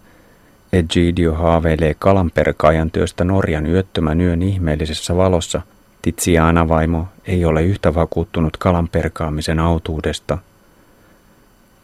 Egidio 0.73 1.35
haaveilee 1.35 1.95
kalanperkaajan 1.99 2.91
työstä 2.91 3.25
Norjan 3.25 3.67
yöttömän 3.67 4.21
yön 4.21 4.43
ihmeellisessä 4.43 5.17
valossa. 5.17 5.63
Tiziana 6.03 6.69
vaimo 6.69 7.09
ei 7.27 7.45
ole 7.45 7.63
yhtä 7.63 7.95
vakuuttunut 7.95 8.57
kalanperkaamisen 8.57 9.59
autuudesta. 9.59 10.39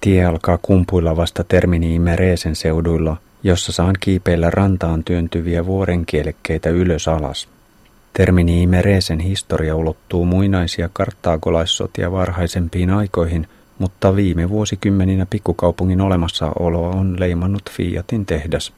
Tie 0.01 0.25
alkaa 0.25 0.59
kumpuilla 0.63 1.17
vasta 1.17 1.45
Termini 1.45 1.95
Imereesen 1.95 2.57
seuduilla– 2.57 3.17
jossa 3.45 3.73
saan 3.73 3.95
kiipeillä 4.01 4.51
rantaan 4.51 5.05
työntyviä 5.05 5.67
vuorenkielekkeitä 5.67 6.71
ylös 6.71 7.09
alas. 7.09 7.49
Termini 8.13 8.63
Imereesen 8.63 9.21
historia 9.21 9.77
ulottuu 9.77 10.25
muinaisia 10.25 10.91
karttaagolaissotia 10.93 12.13
varhaisempiin 12.13 12.91
aikoihin, 12.91 13.49
mutta 13.79 14.17
viime 14.17 14.49
vuosikymmeninä 14.49 15.27
pikkukaupungin 15.27 16.01
olemassaoloa 16.01 16.91
on 16.91 17.21
leimannut 17.21 17.71
Fiatin 17.71 18.27
tehdas. 18.27 18.73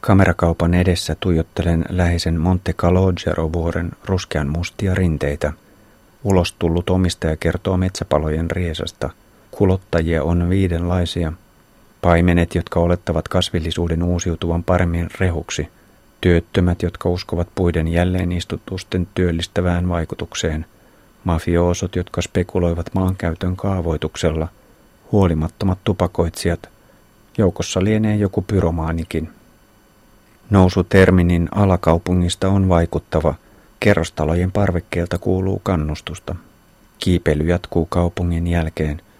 Kamerakaupan 0.00 0.74
edessä 0.74 1.16
tuijottelen 1.20 1.84
läheisen 1.88 2.40
Monte 2.40 2.72
Calogero-vuoren 2.72 3.90
ruskean 4.04 4.48
mustia 4.48 4.94
rinteitä. 4.94 5.52
Ulos 6.24 6.52
tullut 6.52 6.90
omistaja 6.90 7.36
kertoo 7.36 7.76
metsäpalojen 7.76 8.50
riesasta. 8.50 9.10
Kulottajia 9.50 10.22
on 10.22 10.48
viidenlaisia– 10.48 11.32
Paimenet, 12.04 12.54
jotka 12.54 12.80
olettavat 12.80 13.28
kasvillisuuden 13.28 14.02
uusiutuvan 14.02 14.64
paremmin 14.64 15.08
rehuksi. 15.20 15.68
Työttömät, 16.20 16.82
jotka 16.82 17.08
uskovat 17.08 17.48
puiden 17.54 17.88
jälleen 17.88 18.32
istutusten 18.32 19.08
työllistävään 19.14 19.88
vaikutukseen. 19.88 20.66
Mafioosot, 21.24 21.96
jotka 21.96 22.22
spekuloivat 22.22 22.94
maankäytön 22.94 23.56
kaavoituksella. 23.56 24.48
Huolimattomat 25.12 25.78
tupakoitsijat. 25.84 26.68
Joukossa 27.38 27.84
lienee 27.84 28.16
joku 28.16 28.42
pyromaanikin. 28.42 29.30
Nousu 30.50 30.84
Terminin 30.84 31.48
alakaupungista 31.54 32.48
on 32.48 32.68
vaikuttava. 32.68 33.34
Kerrostalojen 33.80 34.52
parvekkeelta 34.52 35.18
kuuluu 35.18 35.58
kannustusta. 35.58 36.34
Kiipeily 36.98 37.44
jatkuu 37.44 37.86
kaupungin 37.86 38.46
jälkeen– 38.46 39.02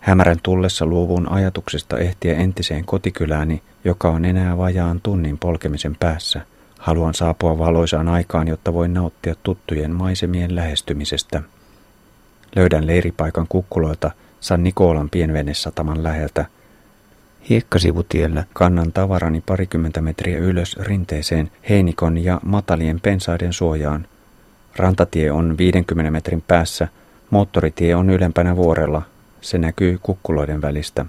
Hämärän 0.00 0.38
tullessa 0.42 0.86
luovun 0.86 1.28
ajatuksesta 1.28 1.98
ehtiä 1.98 2.34
entiseen 2.34 2.84
kotikylääni, 2.84 3.62
joka 3.84 4.10
on 4.10 4.24
enää 4.24 4.58
vajaan 4.58 5.00
tunnin 5.02 5.38
polkemisen 5.38 5.96
päässä. 6.00 6.40
Haluan 6.78 7.14
saapua 7.14 7.58
valoisaan 7.58 8.08
aikaan, 8.08 8.48
jotta 8.48 8.72
voin 8.72 8.94
nauttia 8.94 9.34
tuttujen 9.42 9.90
maisemien 9.90 10.56
lähestymisestä. 10.56 11.42
Löydän 12.56 12.86
leiripaikan 12.86 13.46
kukkuloilta 13.48 14.10
San 14.40 14.64
Nikolan 14.64 15.10
pienvenesataman 15.10 16.02
läheltä. 16.02 16.44
Hiekkasivutiellä 17.48 18.44
kannan 18.52 18.92
tavarani 18.92 19.40
parikymmentä 19.46 20.00
metriä 20.00 20.38
ylös 20.38 20.76
rinteeseen 20.76 21.50
heinikon 21.68 22.18
ja 22.18 22.40
matalien 22.44 23.00
pensaiden 23.00 23.52
suojaan. 23.52 24.06
Rantatie 24.76 25.32
on 25.32 25.58
50 25.58 26.10
metrin 26.10 26.44
päässä, 26.48 26.88
moottoritie 27.30 27.96
on 27.96 28.10
ylempänä 28.10 28.56
vuorella, 28.56 29.02
se 29.40 29.58
näkyy 29.58 29.98
kukkuloiden 30.02 30.62
välistä. 30.62 31.06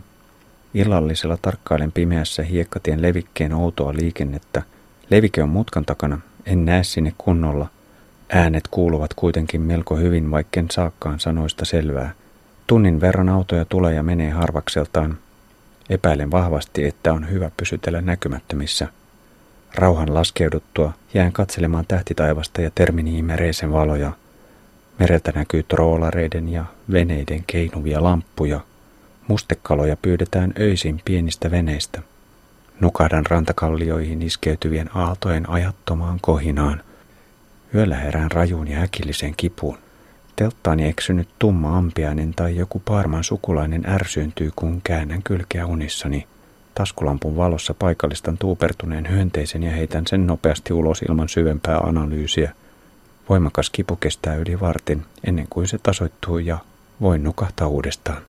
Illallisella 0.73 1.37
tarkkailen 1.41 1.91
pimeässä 1.91 2.43
hiekkatien 2.43 3.01
levikkeen 3.01 3.53
outoa 3.53 3.93
liikennettä. 3.93 4.61
Levike 5.09 5.43
on 5.43 5.49
mutkan 5.49 5.85
takana, 5.85 6.19
en 6.45 6.65
näe 6.65 6.83
sinne 6.83 7.13
kunnolla. 7.17 7.67
Äänet 8.29 8.67
kuuluvat 8.67 9.13
kuitenkin 9.13 9.61
melko 9.61 9.95
hyvin, 9.95 10.31
vaikken 10.31 10.67
saakkaan 10.71 11.19
sanoista 11.19 11.65
selvää. 11.65 12.13
Tunnin 12.67 13.01
verran 13.01 13.29
autoja 13.29 13.65
tulee 13.65 13.93
ja 13.93 14.03
menee 14.03 14.29
harvakseltaan. 14.29 15.17
Epäilen 15.89 16.31
vahvasti, 16.31 16.85
että 16.85 17.13
on 17.13 17.29
hyvä 17.29 17.51
pysytellä 17.57 18.01
näkymättömissä. 18.01 18.87
Rauhan 19.75 20.13
laskeuduttua 20.13 20.93
jään 21.13 21.31
katselemaan 21.31 21.85
tähtitaivasta 21.87 22.61
ja 22.61 22.71
terminiimereisen 22.75 23.71
valoja– 23.71 24.11
Mereltä 25.01 25.31
näkyy 25.35 25.63
troolareiden 25.63 26.49
ja 26.49 26.65
veneiden 26.91 27.43
keinuvia 27.47 28.03
lamppuja. 28.03 28.59
Mustekaloja 29.27 29.97
pyydetään 29.97 30.53
öisin 30.59 31.01
pienistä 31.05 31.51
veneistä. 31.51 32.01
Nukahdan 32.79 33.25
rantakallioihin 33.25 34.21
iskeytyvien 34.21 34.97
aaltojen 34.97 35.49
ajattomaan 35.49 36.19
kohinaan. 36.21 36.83
Yöllä 37.75 37.95
herään 37.95 38.31
rajuun 38.31 38.67
ja 38.67 38.81
äkilliseen 38.81 39.33
kipuun. 39.37 39.77
Telttaani 40.35 40.87
eksynyt 40.87 41.29
tumma 41.39 41.77
ampiainen 41.77 42.33
tai 42.33 42.55
joku 42.55 42.81
paarman 42.85 43.23
sukulainen 43.23 43.89
ärsyyntyy, 43.89 44.51
kun 44.55 44.81
käännän 44.83 45.23
kylkeä 45.23 45.65
unissani. 45.65 46.27
Taskulampun 46.75 47.37
valossa 47.37 47.73
paikallistan 47.73 48.37
tuupertuneen 48.37 49.09
hyönteisen 49.09 49.63
ja 49.63 49.71
heitän 49.71 50.07
sen 50.07 50.27
nopeasti 50.27 50.73
ulos 50.73 51.01
ilman 51.01 51.29
syvempää 51.29 51.77
analyysiä– 51.77 52.53
Voimakas 53.31 53.69
kipu 53.69 53.95
kestää 53.95 54.35
yli 54.35 54.59
vartin 54.59 55.05
ennen 55.23 55.47
kuin 55.49 55.67
se 55.67 55.77
tasoittuu 55.77 56.37
ja 56.37 56.57
voin 57.01 57.23
nukahtaa 57.23 57.67
uudestaan. 57.67 58.21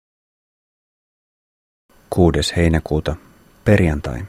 6. 2.10 2.52
heinäkuuta, 2.56 3.16
perjantai. 3.64 4.22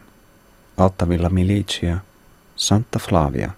Altavilla 0.78 1.30
Milicia, 1.30 1.98
Santa 2.56 3.00
Flavia, 3.00 3.52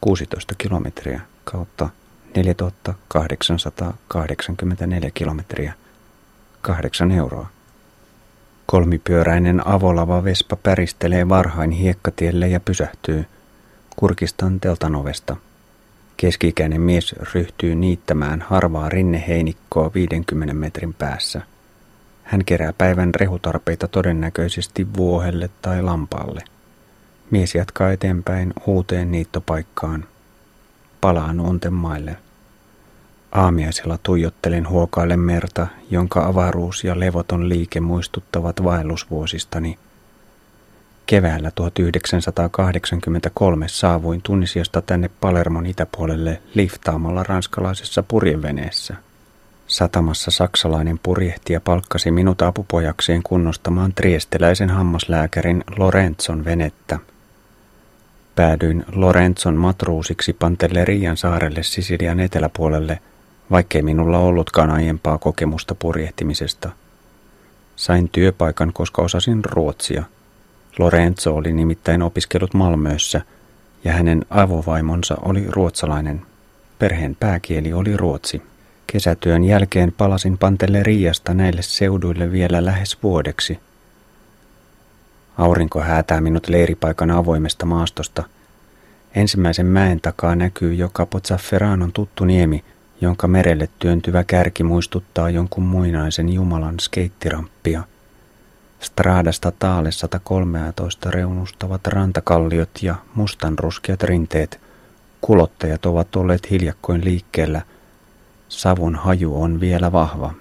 16 0.00 0.54
kilometriä 0.58 1.20
kautta 1.44 1.88
4884 2.36 5.10
kilometriä, 5.14 5.72
kahdeksan 6.62 7.10
euroa. 7.10 7.46
Kolmipyöräinen 8.66 9.66
avolava 9.66 10.24
vespa 10.24 10.56
päristelee 10.56 11.28
varhain 11.28 11.70
hiekkatielle 11.70 12.48
ja 12.48 12.60
pysähtyy. 12.60 13.24
Kurkistan 13.96 14.60
teltanovesta. 14.60 15.36
Keskikäinen 16.16 16.80
mies 16.80 17.14
ryhtyy 17.34 17.74
niittämään 17.74 18.40
harvaa 18.40 18.88
rinneheinikkoa 18.88 19.90
50 19.94 20.54
metrin 20.54 20.94
päässä. 20.94 21.40
Hän 22.22 22.44
kerää 22.44 22.72
päivän 22.72 23.14
rehutarpeita 23.14 23.88
todennäköisesti 23.88 24.86
vuohelle 24.96 25.50
tai 25.62 25.82
lampaalle. 25.82 26.40
Mies 27.30 27.54
jatkaa 27.54 27.92
eteenpäin 27.92 28.52
uuteen 28.66 29.12
niittopaikkaan. 29.12 30.04
Palaan 31.00 31.40
Untemaille. 31.40 32.16
Aamiaisella 33.32 33.98
tuijottelen 34.02 34.68
huokaille 34.68 35.16
merta, 35.16 35.66
jonka 35.90 36.26
avaruus 36.26 36.84
ja 36.84 37.00
levoton 37.00 37.48
liike 37.48 37.80
muistuttavat 37.80 38.64
vaellusvuosistani. 38.64 39.78
Keväällä 41.06 41.50
1983 41.50 43.68
saavuin 43.68 44.22
Tunisiasta 44.22 44.82
tänne 44.82 45.10
Palermon 45.20 45.66
itäpuolelle 45.66 46.42
liftaamalla 46.54 47.22
ranskalaisessa 47.22 48.02
purjeveneessä. 48.02 48.94
Satamassa 49.66 50.30
saksalainen 50.30 50.98
purjehtija 51.02 51.60
palkkasi 51.60 52.10
minut 52.10 52.42
apupojakseen 52.42 53.22
kunnostamaan 53.22 53.94
triesteläisen 53.94 54.70
hammaslääkärin 54.70 55.64
Lorenzon 55.76 56.44
venettä. 56.44 56.98
Päädyin 58.34 58.84
Lorenzon 58.92 59.56
matruusiksi 59.56 60.32
Pantellerian 60.32 61.16
saarelle 61.16 61.62
Sisilian 61.62 62.20
eteläpuolelle– 62.20 63.00
vaikkei 63.52 63.82
minulla 63.82 64.18
ollutkaan 64.18 64.70
aiempaa 64.70 65.18
kokemusta 65.18 65.74
purjehtimisesta. 65.74 66.70
Sain 67.76 68.08
työpaikan, 68.08 68.72
koska 68.72 69.02
osasin 69.02 69.44
ruotsia. 69.44 70.04
Lorenzo 70.78 71.34
oli 71.34 71.52
nimittäin 71.52 72.02
opiskellut 72.02 72.54
Malmössä 72.54 73.20
ja 73.84 73.92
hänen 73.92 74.26
avovaimonsa 74.30 75.16
oli 75.22 75.46
ruotsalainen. 75.48 76.22
Perheen 76.78 77.16
pääkieli 77.20 77.72
oli 77.72 77.96
ruotsi. 77.96 78.42
Kesätyön 78.86 79.44
jälkeen 79.44 79.92
palasin 79.92 80.38
Pantelleriasta 80.38 81.34
näille 81.34 81.62
seuduille 81.62 82.32
vielä 82.32 82.64
lähes 82.64 83.02
vuodeksi. 83.02 83.58
Aurinko 85.38 85.80
häätää 85.80 86.20
minut 86.20 86.48
leiripaikan 86.48 87.10
avoimesta 87.10 87.66
maastosta. 87.66 88.22
Ensimmäisen 89.14 89.66
mäen 89.66 90.00
takaa 90.00 90.34
näkyy 90.34 90.74
jo 90.74 90.88
Capozafferanon 90.88 91.92
tuttu 91.92 92.24
niemi, 92.24 92.64
jonka 93.00 93.28
merelle 93.28 93.68
työntyvä 93.78 94.24
kärki 94.24 94.62
muistuttaa 94.62 95.30
jonkun 95.30 95.64
muinaisen 95.64 96.28
Jumalan 96.28 96.80
skeittiramppia. 96.80 97.82
Straadasta 98.82 99.52
taale 99.58 99.92
113 99.92 101.10
reunustavat 101.10 101.86
rantakalliot 101.86 102.70
ja 102.82 102.94
mustanruskeat 103.14 104.02
rinteet. 104.02 104.60
Kulottajat 105.20 105.86
ovat 105.86 106.16
olleet 106.16 106.50
hiljakkoin 106.50 107.04
liikkeellä. 107.04 107.62
Savun 108.48 108.94
haju 108.94 109.42
on 109.42 109.60
vielä 109.60 109.92
vahva. 109.92 110.34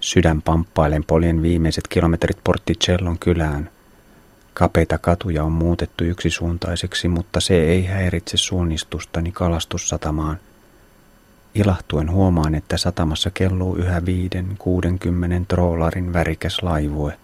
Sydän 0.00 0.42
pamppailen 0.42 1.04
poljen 1.04 1.42
viimeiset 1.42 1.88
kilometrit 1.88 2.38
Porticellon 2.44 3.18
kylään. 3.18 3.70
Kapeita 4.54 4.98
katuja 4.98 5.44
on 5.44 5.52
muutettu 5.52 6.04
yksisuuntaiseksi, 6.04 7.08
mutta 7.08 7.40
se 7.40 7.62
ei 7.62 7.86
häiritse 7.86 8.36
suunnistustani 8.36 9.32
kalastussatamaan– 9.32 10.38
Ilahtuen 11.54 12.10
huomaan, 12.10 12.54
että 12.54 12.76
satamassa 12.76 13.30
kelluu 13.30 13.76
yhä 13.76 14.04
viiden, 14.06 14.56
kuudenkymmenen 14.58 15.46
troolarin 15.46 16.12
värikäs 16.12 16.62
laivue. 16.62 17.18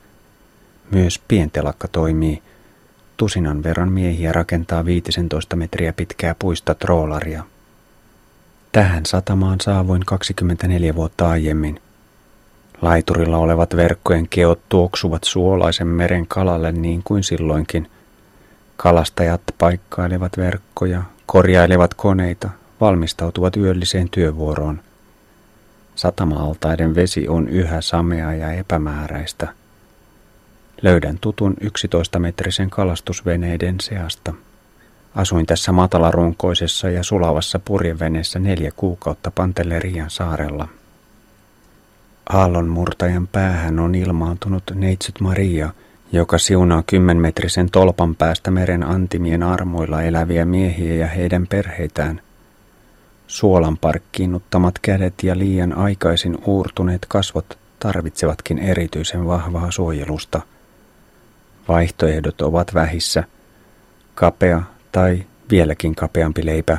Myös 0.90 1.20
pientelakka 1.28 1.88
toimii. 1.88 2.42
Tusinan 3.16 3.62
verran 3.62 3.92
miehiä 3.92 4.32
rakentaa 4.32 4.84
15 4.84 5.56
metriä 5.56 5.92
pitkää 5.92 6.34
puista 6.38 6.74
troolaria. 6.74 7.44
Tähän 8.72 9.06
satamaan 9.06 9.60
saavuin 9.60 10.04
24 10.06 10.94
vuotta 10.94 11.28
aiemmin. 11.28 11.80
Laiturilla 12.82 13.38
olevat 13.38 13.76
verkkojen 13.76 14.28
keot 14.28 14.60
tuoksuvat 14.68 15.24
suolaisen 15.24 15.86
meren 15.86 16.26
kalalle 16.26 16.72
niin 16.72 17.02
kuin 17.04 17.24
silloinkin. 17.24 17.90
Kalastajat 18.76 19.40
paikkailevat 19.58 20.32
verkkoja, 20.36 21.02
korjailevat 21.26 21.94
koneita, 21.94 22.50
valmistautuvat 22.80 23.56
yölliseen 23.56 24.08
työvuoroon. 24.10 24.80
Satama-altaiden 25.94 26.94
vesi 26.94 27.28
on 27.28 27.48
yhä 27.48 27.80
sameaa 27.80 28.34
ja 28.34 28.52
epämääräistä. 28.52 29.48
Löydän 30.82 31.18
tutun 31.20 31.54
11-metrisen 31.60 32.70
kalastusveneiden 32.70 33.80
seasta. 33.80 34.34
Asuin 35.14 35.46
tässä 35.46 35.72
matalarunkoisessa 35.72 36.90
ja 36.90 37.02
sulavassa 37.02 37.58
purjeveneessä 37.58 38.38
neljä 38.38 38.70
kuukautta 38.76 39.30
Pantelerian 39.30 40.10
saarella. 40.10 40.68
Aallonmurtajan 42.28 43.26
päähän 43.26 43.78
on 43.78 43.94
ilmaantunut 43.94 44.62
neitsyt 44.74 45.20
Maria, 45.20 45.70
joka 46.12 46.38
siunaa 46.38 46.82
kymmenmetrisen 46.86 47.70
tolpan 47.70 48.14
päästä 48.14 48.50
meren 48.50 48.82
antimien 48.82 49.42
armoilla 49.42 50.02
eläviä 50.02 50.44
miehiä 50.44 50.94
ja 50.94 51.06
heidän 51.06 51.46
perheitään, 51.46 52.20
Suolan 53.26 53.78
parkkiinnuttamat 53.78 54.78
kädet 54.82 55.14
ja 55.22 55.38
liian 55.38 55.78
aikaisin 55.78 56.38
uurtuneet 56.46 57.06
kasvot 57.08 57.58
tarvitsevatkin 57.78 58.58
erityisen 58.58 59.26
vahvaa 59.26 59.70
suojelusta. 59.70 60.42
Vaihtoehdot 61.68 62.40
ovat 62.40 62.74
vähissä. 62.74 63.24
Kapea 64.14 64.62
tai 64.92 65.24
vieläkin 65.50 65.94
kapeampi 65.94 66.46
leipä. 66.46 66.78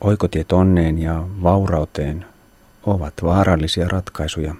Oikotiet 0.00 0.52
onneen 0.52 0.98
ja 0.98 1.24
vaurauteen 1.42 2.24
ovat 2.82 3.14
vaarallisia 3.22 3.88
ratkaisuja. 3.88 4.54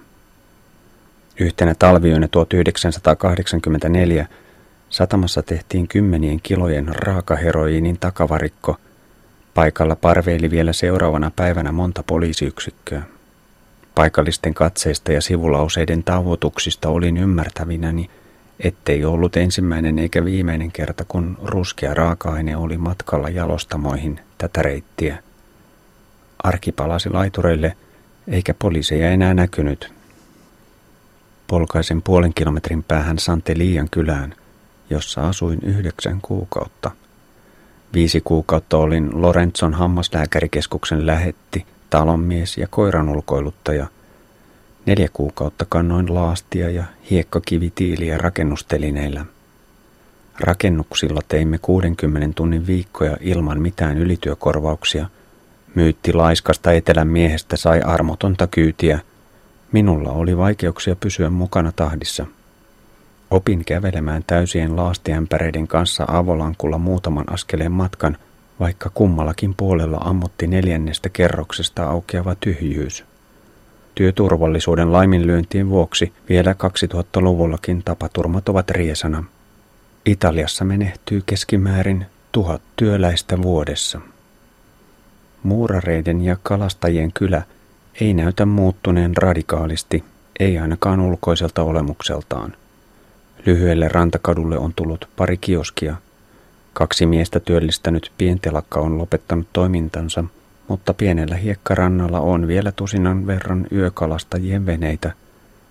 Yhtenä 1.39 1.75
talviyönä 1.79 2.27
1984 2.27 4.27
satamassa 4.89 5.43
tehtiin 5.43 5.87
kymmenien 5.87 6.39
kilojen 6.43 6.95
raakaheroiinin 6.95 7.99
takavarikko– 7.99 8.75
Paikalla 9.59 9.95
parveili 9.95 10.51
vielä 10.51 10.73
seuraavana 10.73 11.31
päivänä 11.35 11.71
monta 11.71 12.03
poliisiyksikköä. 12.03 13.01
Paikallisten 13.95 14.53
katseista 14.53 15.11
ja 15.11 15.21
sivulauseiden 15.21 16.03
tavoituksista 16.03 16.89
olin 16.89 17.17
ymmärtävinäni, 17.17 18.09
ettei 18.59 19.05
ollut 19.05 19.37
ensimmäinen 19.37 19.99
eikä 19.99 20.25
viimeinen 20.25 20.71
kerta, 20.71 21.05
kun 21.07 21.37
ruskea 21.43 21.93
raaka-aine 21.93 22.57
oli 22.57 22.77
matkalla 22.77 23.29
jalostamoihin 23.29 24.19
tätä 24.37 24.61
reittiä. 24.61 25.23
Arki 26.43 26.71
palasi 26.71 27.09
laitureille, 27.09 27.77
eikä 28.27 28.53
poliiseja 28.53 29.11
enää 29.11 29.33
näkynyt. 29.33 29.93
Polkaisen 31.47 32.01
puolen 32.01 32.33
kilometrin 32.33 32.83
päähän 32.83 33.19
Santeliian 33.19 33.87
kylään, 33.91 34.35
jossa 34.89 35.27
asuin 35.27 35.59
yhdeksän 35.63 36.19
kuukautta– 36.21 36.91
Viisi 37.93 38.21
kuukautta 38.23 38.77
olin 38.77 39.21
Lorenzon 39.21 39.73
hammaslääkärikeskuksen 39.73 41.05
lähetti, 41.05 41.65
talonmies 41.89 42.57
ja 42.57 42.67
koiran 42.69 43.09
ulkoiluttaja. 43.09 43.87
Neljä 44.85 45.09
kuukautta 45.13 45.65
kannoin 45.69 46.15
laastia 46.15 46.69
ja 46.69 46.83
hiekkakivitiiliä 47.09 48.17
rakennustelineillä. 48.17 49.25
Rakennuksilla 50.39 51.21
teimme 51.27 51.57
60 51.57 52.29
tunnin 52.35 52.67
viikkoja 52.67 53.17
ilman 53.21 53.61
mitään 53.61 53.97
ylityökorvauksia. 53.97 55.09
Myytti 55.75 56.13
laiskasta 56.13 56.71
etelän 56.71 57.07
miehestä 57.07 57.57
sai 57.57 57.81
armotonta 57.81 58.47
kyytiä. 58.47 58.99
Minulla 59.71 60.11
oli 60.11 60.37
vaikeuksia 60.37 60.95
pysyä 60.95 61.29
mukana 61.29 61.71
tahdissa– 61.75 62.25
Opin 63.31 63.65
kävelemään 63.65 64.23
täysien 64.27 64.75
laastiämpäreiden 64.75 65.67
kanssa 65.67 66.05
avolankulla 66.07 66.77
muutaman 66.77 67.33
askeleen 67.33 67.71
matkan, 67.71 68.17
vaikka 68.59 68.91
kummallakin 68.93 69.55
puolella 69.57 69.97
ammutti 69.97 70.47
neljännestä 70.47 71.09
kerroksesta 71.09 71.89
aukeava 71.89 72.35
tyhjyys. 72.35 73.05
Työturvallisuuden 73.99 74.91
laiminlyöntien 74.91 75.69
vuoksi 75.69 76.13
vielä 76.29 76.53
2000-luvullakin 76.53 77.81
tapaturmat 77.85 78.49
ovat 78.49 78.69
riesana. 78.69 79.23
Italiassa 80.05 80.65
menehtyy 80.65 81.23
keskimäärin 81.25 82.05
tuhat 82.31 82.61
työläistä 82.75 83.41
vuodessa. 83.41 84.01
Muurareiden 85.43 86.21
ja 86.21 86.37
kalastajien 86.43 87.11
kylä 87.13 87.41
ei 88.01 88.13
näytä 88.13 88.45
muuttuneen 88.45 89.17
radikaalisti, 89.17 90.03
ei 90.39 90.59
ainakaan 90.59 90.99
ulkoiselta 90.99 91.63
olemukseltaan. 91.63 92.53
Lyhyelle 93.45 93.87
rantakadulle 93.87 94.57
on 94.57 94.73
tullut 94.75 95.09
pari 95.15 95.37
kioskia. 95.37 95.95
Kaksi 96.73 97.05
miestä 97.05 97.39
työllistänyt 97.39 98.11
pientelakka 98.17 98.79
on 98.79 98.97
lopettanut 98.97 99.47
toimintansa, 99.53 100.23
mutta 100.69 100.93
pienellä 100.93 101.35
hiekkarannalla 101.35 102.19
on 102.19 102.47
vielä 102.47 102.71
tusinan 102.71 103.27
verran 103.27 103.67
yökalastajien 103.71 104.65
veneitä. 104.65 105.11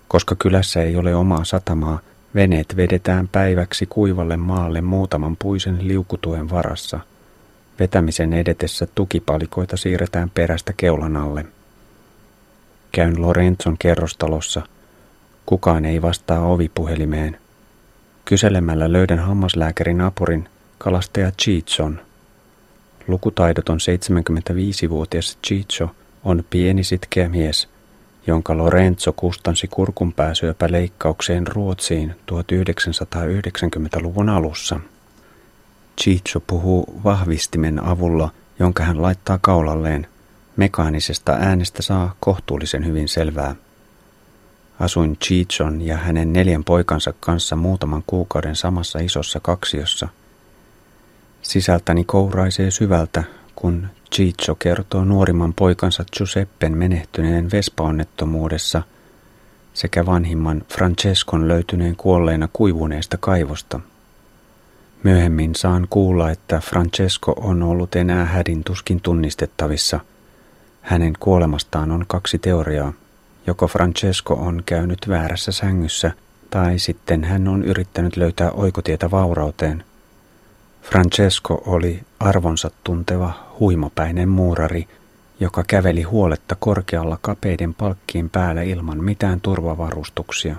Koska 0.07 0.35
kylässä 0.35 0.83
ei 0.83 0.95
ole 0.95 1.15
omaa 1.15 1.43
satamaa, 1.43 1.99
veneet 2.35 2.75
vedetään 2.75 3.27
päiväksi 3.27 3.85
kuivalle 3.85 4.37
maalle 4.37 4.81
muutaman 4.81 5.37
puisen 5.37 5.87
liukutuen 5.87 6.49
varassa. 6.49 6.99
Vetämisen 7.79 8.33
edetessä 8.33 8.87
tukipalikoita 8.95 9.77
siirretään 9.77 10.29
perästä 10.29 10.73
keulan 10.77 11.17
alle. 11.17 11.45
Käyn 12.91 13.21
Lorenzon 13.21 13.77
kerrostalossa. 13.77 14.61
Kukaan 15.45 15.85
ei 15.85 16.01
vastaa 16.01 16.45
ovipuhelimeen. 16.45 17.37
Kyselemällä 18.25 18.91
löydän 18.91 19.19
hammaslääkärin 19.19 20.01
apurin 20.01 20.49
kalastaja 20.77 21.31
Chichon. 21.31 22.08
Lukutaidoton 23.09 23.77
75-vuotias 23.77 25.37
Chicho 25.47 25.89
on 26.23 26.43
pieni 26.49 26.83
sitkeä 26.83 27.29
mies– 27.29 27.67
jonka 28.29 28.57
Lorenzo 28.57 29.13
kustansi 29.13 29.67
kurkunpääsyöpäleikkaukseen 29.67 31.47
Ruotsiin 31.47 32.15
1990-luvun 32.31 34.29
alussa. 34.29 34.79
Chicho 36.01 36.39
puhuu 36.39 37.01
vahvistimen 37.03 37.83
avulla, 37.83 38.31
jonka 38.59 38.83
hän 38.83 39.01
laittaa 39.01 39.39
kaulalleen. 39.41 40.07
Mekaanisesta 40.55 41.31
äänestä 41.31 41.81
saa 41.81 42.15
kohtuullisen 42.19 42.85
hyvin 42.85 43.07
selvää. 43.07 43.55
Asuin 44.79 45.17
Chichon 45.17 45.81
ja 45.81 45.97
hänen 45.97 46.33
neljän 46.33 46.63
poikansa 46.63 47.13
kanssa 47.19 47.55
muutaman 47.55 48.03
kuukauden 48.07 48.55
samassa 48.55 48.99
isossa 48.99 49.39
kaksiossa. 49.39 50.07
Sisältäni 51.41 52.03
kouraisee 52.03 52.71
syvältä, 52.71 53.23
kun 53.55 53.87
Ciccio 54.15 54.55
kertoo 54.55 55.05
nuorimman 55.05 55.53
poikansa 55.53 56.03
Giuseppen 56.17 56.77
menehtyneen 56.77 57.51
vespaonnettomuudessa 57.51 58.81
sekä 59.73 60.05
vanhimman 60.05 60.63
Francescon 60.73 61.47
löytyneen 61.47 61.95
kuolleena 61.95 62.49
kuivuneesta 62.53 63.17
kaivosta. 63.17 63.79
Myöhemmin 65.03 65.55
saan 65.55 65.87
kuulla, 65.89 66.31
että 66.31 66.59
Francesco 66.59 67.31
on 67.37 67.63
ollut 67.63 67.95
enää 67.95 68.25
hädin 68.25 68.63
tuskin 68.63 69.01
tunnistettavissa. 69.01 69.99
Hänen 70.81 71.13
kuolemastaan 71.19 71.91
on 71.91 72.05
kaksi 72.07 72.39
teoriaa. 72.39 72.93
Joko 73.47 73.67
Francesco 73.67 74.33
on 74.33 74.63
käynyt 74.65 74.99
väärässä 75.07 75.51
sängyssä, 75.51 76.11
tai 76.49 76.79
sitten 76.79 77.23
hän 77.23 77.47
on 77.47 77.63
yrittänyt 77.63 78.17
löytää 78.17 78.51
oikotietä 78.51 79.11
vaurauteen. 79.11 79.83
Francesco 80.81 81.61
oli 81.65 81.99
arvonsa 82.19 82.71
tunteva, 82.83 83.33
huimapäinen 83.59 84.29
muurari, 84.29 84.87
joka 85.39 85.63
käveli 85.67 86.03
huoletta 86.03 86.55
korkealla 86.59 87.17
kapeiden 87.21 87.73
palkkien 87.73 88.29
päällä 88.29 88.61
ilman 88.61 89.03
mitään 89.03 89.41
turvavarustuksia. 89.41 90.55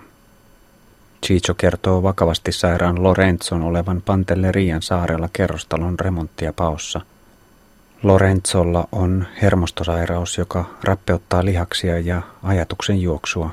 Chicho 1.26 1.54
kertoo 1.54 2.02
vakavasti 2.02 2.52
sairaan 2.52 3.02
Lorenzon 3.02 3.62
olevan 3.62 4.02
Pantellerian 4.02 4.82
saarella 4.82 5.28
kerrostalon 5.32 5.98
remonttia 5.98 6.52
paossa. 6.52 7.00
Lorenzolla 8.02 8.88
on 8.92 9.26
hermostosairaus, 9.42 10.38
joka 10.38 10.64
rappeuttaa 10.84 11.44
lihaksia 11.44 11.98
ja 11.98 12.22
ajatuksen 12.42 13.02
juoksua. 13.02 13.50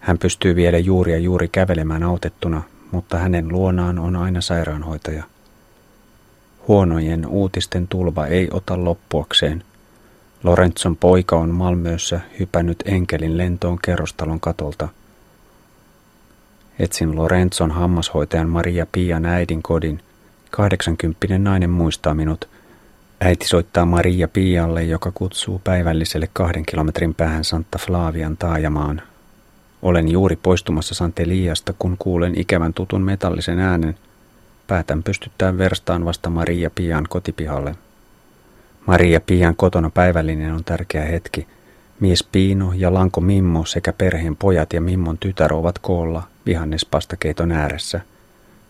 Hän 0.00 0.18
pystyy 0.18 0.56
vielä 0.56 0.78
juuri 0.78 1.12
ja 1.12 1.18
juuri 1.18 1.48
kävelemään 1.48 2.02
autettuna, 2.02 2.62
mutta 2.90 3.18
hänen 3.18 3.48
luonaan 3.48 3.98
on 3.98 4.16
aina 4.16 4.40
sairaanhoitaja– 4.40 5.24
Huonojen 6.68 7.26
uutisten 7.26 7.88
tulva 7.88 8.26
ei 8.26 8.48
ota 8.52 8.84
loppuakseen. 8.84 9.64
Lorenzon 10.42 10.96
poika 10.96 11.36
on 11.36 11.50
Malmössä 11.50 12.20
hypännyt 12.38 12.82
enkelin 12.84 13.38
lentoon 13.38 13.78
kerrostalon 13.82 14.40
katolta. 14.40 14.88
Etsin 16.78 17.16
Lorenzon 17.16 17.70
hammashoitajan 17.70 18.48
Maria 18.48 18.86
Pian 18.92 19.26
äidin 19.26 19.62
kodin. 19.62 20.00
80 20.50 21.38
nainen 21.38 21.70
muistaa 21.70 22.14
minut. 22.14 22.48
Äiti 23.20 23.48
soittaa 23.48 23.84
Maria 23.84 24.28
Pialle, 24.28 24.82
joka 24.84 25.12
kutsuu 25.14 25.60
päivälliselle 25.64 26.28
kahden 26.32 26.66
kilometrin 26.66 27.14
päähän 27.14 27.44
Santa 27.44 27.78
Flavian 27.78 28.36
taajamaan. 28.36 29.02
Olen 29.82 30.08
juuri 30.08 30.36
poistumassa 30.36 30.94
Santeliasta, 30.94 31.74
kun 31.78 31.96
kuulen 31.98 32.40
ikävän 32.40 32.74
tutun 32.74 33.02
metallisen 33.02 33.58
äänen– 33.58 33.94
Päätän 34.70 35.02
pystyttää 35.02 35.58
verstaan 35.58 36.04
vasta 36.04 36.30
Maria 36.30 36.70
Pian 36.74 37.06
kotipihalle. 37.08 37.74
Maria 38.86 39.20
Pian 39.20 39.56
kotona 39.56 39.90
päivällinen 39.90 40.54
on 40.54 40.64
tärkeä 40.64 41.04
hetki. 41.04 41.46
Mies 42.00 42.24
Piino 42.32 42.72
ja 42.76 42.94
Lanko 42.94 43.20
Mimmo 43.20 43.64
sekä 43.64 43.92
perheen 43.92 44.36
pojat 44.36 44.72
ja 44.72 44.80
Mimmon 44.80 45.18
tytär 45.18 45.52
ovat 45.52 45.78
koolla 45.78 46.22
vihannespastakeiton 46.46 47.52
ääressä. 47.52 48.00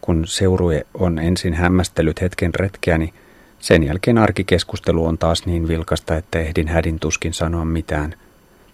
Kun 0.00 0.26
seurue 0.26 0.86
on 0.94 1.18
ensin 1.18 1.54
hämmästellyt 1.54 2.20
hetken 2.20 2.54
retkeäni, 2.54 3.14
sen 3.58 3.84
jälkeen 3.84 4.18
arkikeskustelu 4.18 5.06
on 5.06 5.18
taas 5.18 5.46
niin 5.46 5.68
vilkasta, 5.68 6.16
että 6.16 6.38
ehdin 6.38 6.68
hädin 6.68 7.00
tuskin 7.00 7.34
sanoa 7.34 7.64
mitään. 7.64 8.14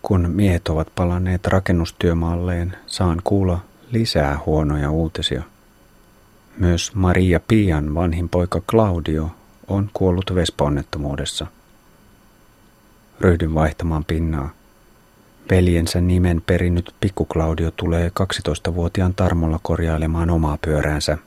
Kun 0.02 0.30
miehet 0.30 0.68
ovat 0.68 0.88
palanneet 0.94 1.46
rakennustyömaalleen, 1.46 2.76
saan 2.86 3.20
kuulla 3.24 3.60
lisää 3.90 4.38
huonoja 4.46 4.90
uutisia. 4.90 5.42
Myös 6.58 6.94
Maria 6.94 7.40
Pian 7.48 7.94
vanhin 7.94 8.28
poika 8.28 8.60
Claudio 8.60 9.30
on 9.68 9.90
kuollut 9.92 10.34
vespaonnettomuudessa. 10.34 11.46
Ryhdyn 13.20 13.54
vaihtamaan 13.54 14.04
pinnaa. 14.04 14.50
Veljensä 15.50 16.00
nimen 16.00 16.42
perinnyt 16.46 16.94
pikku 17.00 17.26
Claudio 17.26 17.70
tulee 17.70 18.12
12-vuotiaan 18.20 19.14
tarmolla 19.14 19.60
korjailemaan 19.62 20.30
omaa 20.30 20.58
pyöräänsä. 20.62 21.18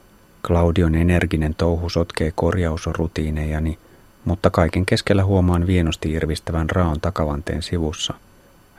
Claudion 0.44 0.96
energinen 0.96 1.56
touhu 1.56 1.90
sotkee 1.90 2.32
korjausrutiinejani, 2.36 3.78
mutta 4.26 4.50
kaiken 4.50 4.86
keskellä 4.86 5.26
huomaan 5.26 5.68
vienosti 5.68 6.12
irvistävän 6.12 6.70
raon 6.70 7.02
takavanteen 7.02 7.62
sivussa. 7.62 8.14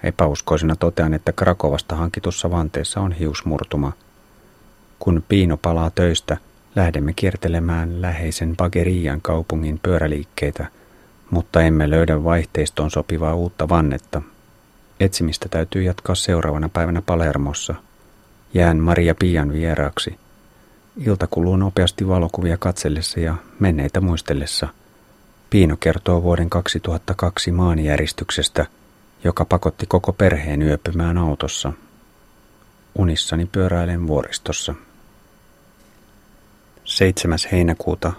Epäuskoisena 0.02 0.76
totean, 0.76 1.14
että 1.14 1.32
Krakovasta 1.32 1.96
hankitussa 1.96 2.50
vanteessa 2.50 3.00
on 3.00 3.12
hiusmurtuma– 3.12 3.92
kun 5.00 5.22
Piino 5.28 5.56
palaa 5.56 5.90
töistä, 5.90 6.36
lähdemme 6.76 7.12
kiertelemään 7.12 8.02
läheisen 8.02 8.56
Bagerian 8.56 9.20
kaupungin 9.22 9.80
pyöräliikkeitä, 9.82 10.66
mutta 11.30 11.62
emme 11.62 11.90
löydä 11.90 12.24
vaihteistoon 12.24 12.90
sopivaa 12.90 13.34
uutta 13.34 13.68
vannetta. 13.68 14.22
Etsimistä 15.00 15.48
täytyy 15.48 15.82
jatkaa 15.82 16.14
seuraavana 16.14 16.68
päivänä 16.68 17.02
Palermossa. 17.02 17.74
Jään 18.54 18.78
Maria 18.78 19.14
Pian 19.14 19.52
vieraaksi. 19.52 20.18
Ilta 20.96 21.26
kuluu 21.26 21.56
nopeasti 21.56 22.08
valokuvia 22.08 22.56
katsellessa 22.56 23.20
ja 23.20 23.34
menneitä 23.58 24.00
muistellessa. 24.00 24.68
Piino 25.50 25.76
kertoo 25.76 26.22
vuoden 26.22 26.50
2002 26.50 27.52
maanjäristyksestä, 27.52 28.66
joka 29.24 29.44
pakotti 29.44 29.86
koko 29.86 30.12
perheen 30.12 30.62
yöpymään 30.62 31.18
autossa. 31.18 31.72
Unissani 32.94 33.46
pyöräilen 33.46 34.06
vuoristossa. 34.06 34.74
7. 37.00 37.38
heinäkuuta, 37.52 38.12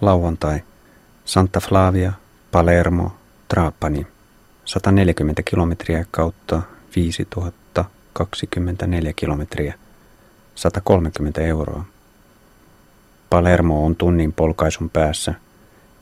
lauantai, 0.00 0.60
Santa 1.24 1.60
Flavia, 1.60 2.12
Palermo, 2.52 3.12
Trapani, 3.48 4.06
140 4.64 5.42
kilometriä 5.42 6.04
kautta 6.10 6.62
5024 6.96 9.12
kilometriä, 9.16 9.74
130 10.54 11.40
euroa. 11.40 11.84
Palermo 13.30 13.86
on 13.86 13.96
tunnin 13.96 14.32
polkaisun 14.32 14.90
päässä. 14.90 15.34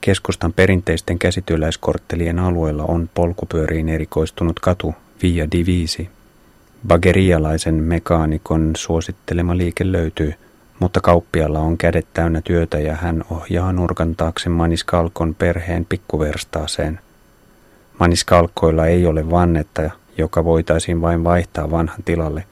Keskustan 0.01 0.53
perinteisten 0.53 1.19
käsityöläiskorttelien 1.19 2.39
alueella 2.39 2.85
on 2.85 3.11
polkupyöriin 3.15 3.89
erikoistunut 3.89 4.61
katu 4.61 4.95
Via 5.23 5.51
Divisi. 5.51 6.11
Bagerialaisen 6.89 7.75
mekaanikon 7.75 8.73
suosittelema 8.77 9.57
liike 9.57 9.93
löytyy– 9.93 10.35
mutta 10.81 11.01
kauppialla 11.01 11.59
on 11.59 11.79
kädet 11.79 12.07
täynnä 12.13 12.41
työtä 12.41 12.79
ja 12.79 12.95
hän 12.95 13.25
ohjaa 13.31 13.73
nurkan 13.73 14.17
taakse 14.17 14.49
Maniskalkon 14.49 15.35
perheen 15.35 15.85
pikkuverstaaseen. 15.85 17.01
Maniskalkkoilla 18.01 18.87
ei 18.87 19.07
ole 19.07 19.31
vannetta, 19.31 19.91
joka 20.19 20.45
voitaisiin 20.45 21.01
vain 21.01 21.25
vaihtaa 21.25 21.71
vanhan 21.71 22.03
tilalle. 22.05 22.45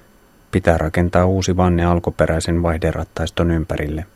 Pitää 0.51 0.79
rakentaa 0.79 1.27
uusi 1.27 1.57
vanne 1.57 1.85
alkuperäisen 1.85 2.63
vaihderattaiston 2.63 3.51
ympärille. 3.51 4.07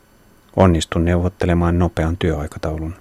Onnistun 0.56 1.04
neuvottelemaan 1.04 1.78
nopean 1.78 2.16
työaikataulun. 2.16 2.94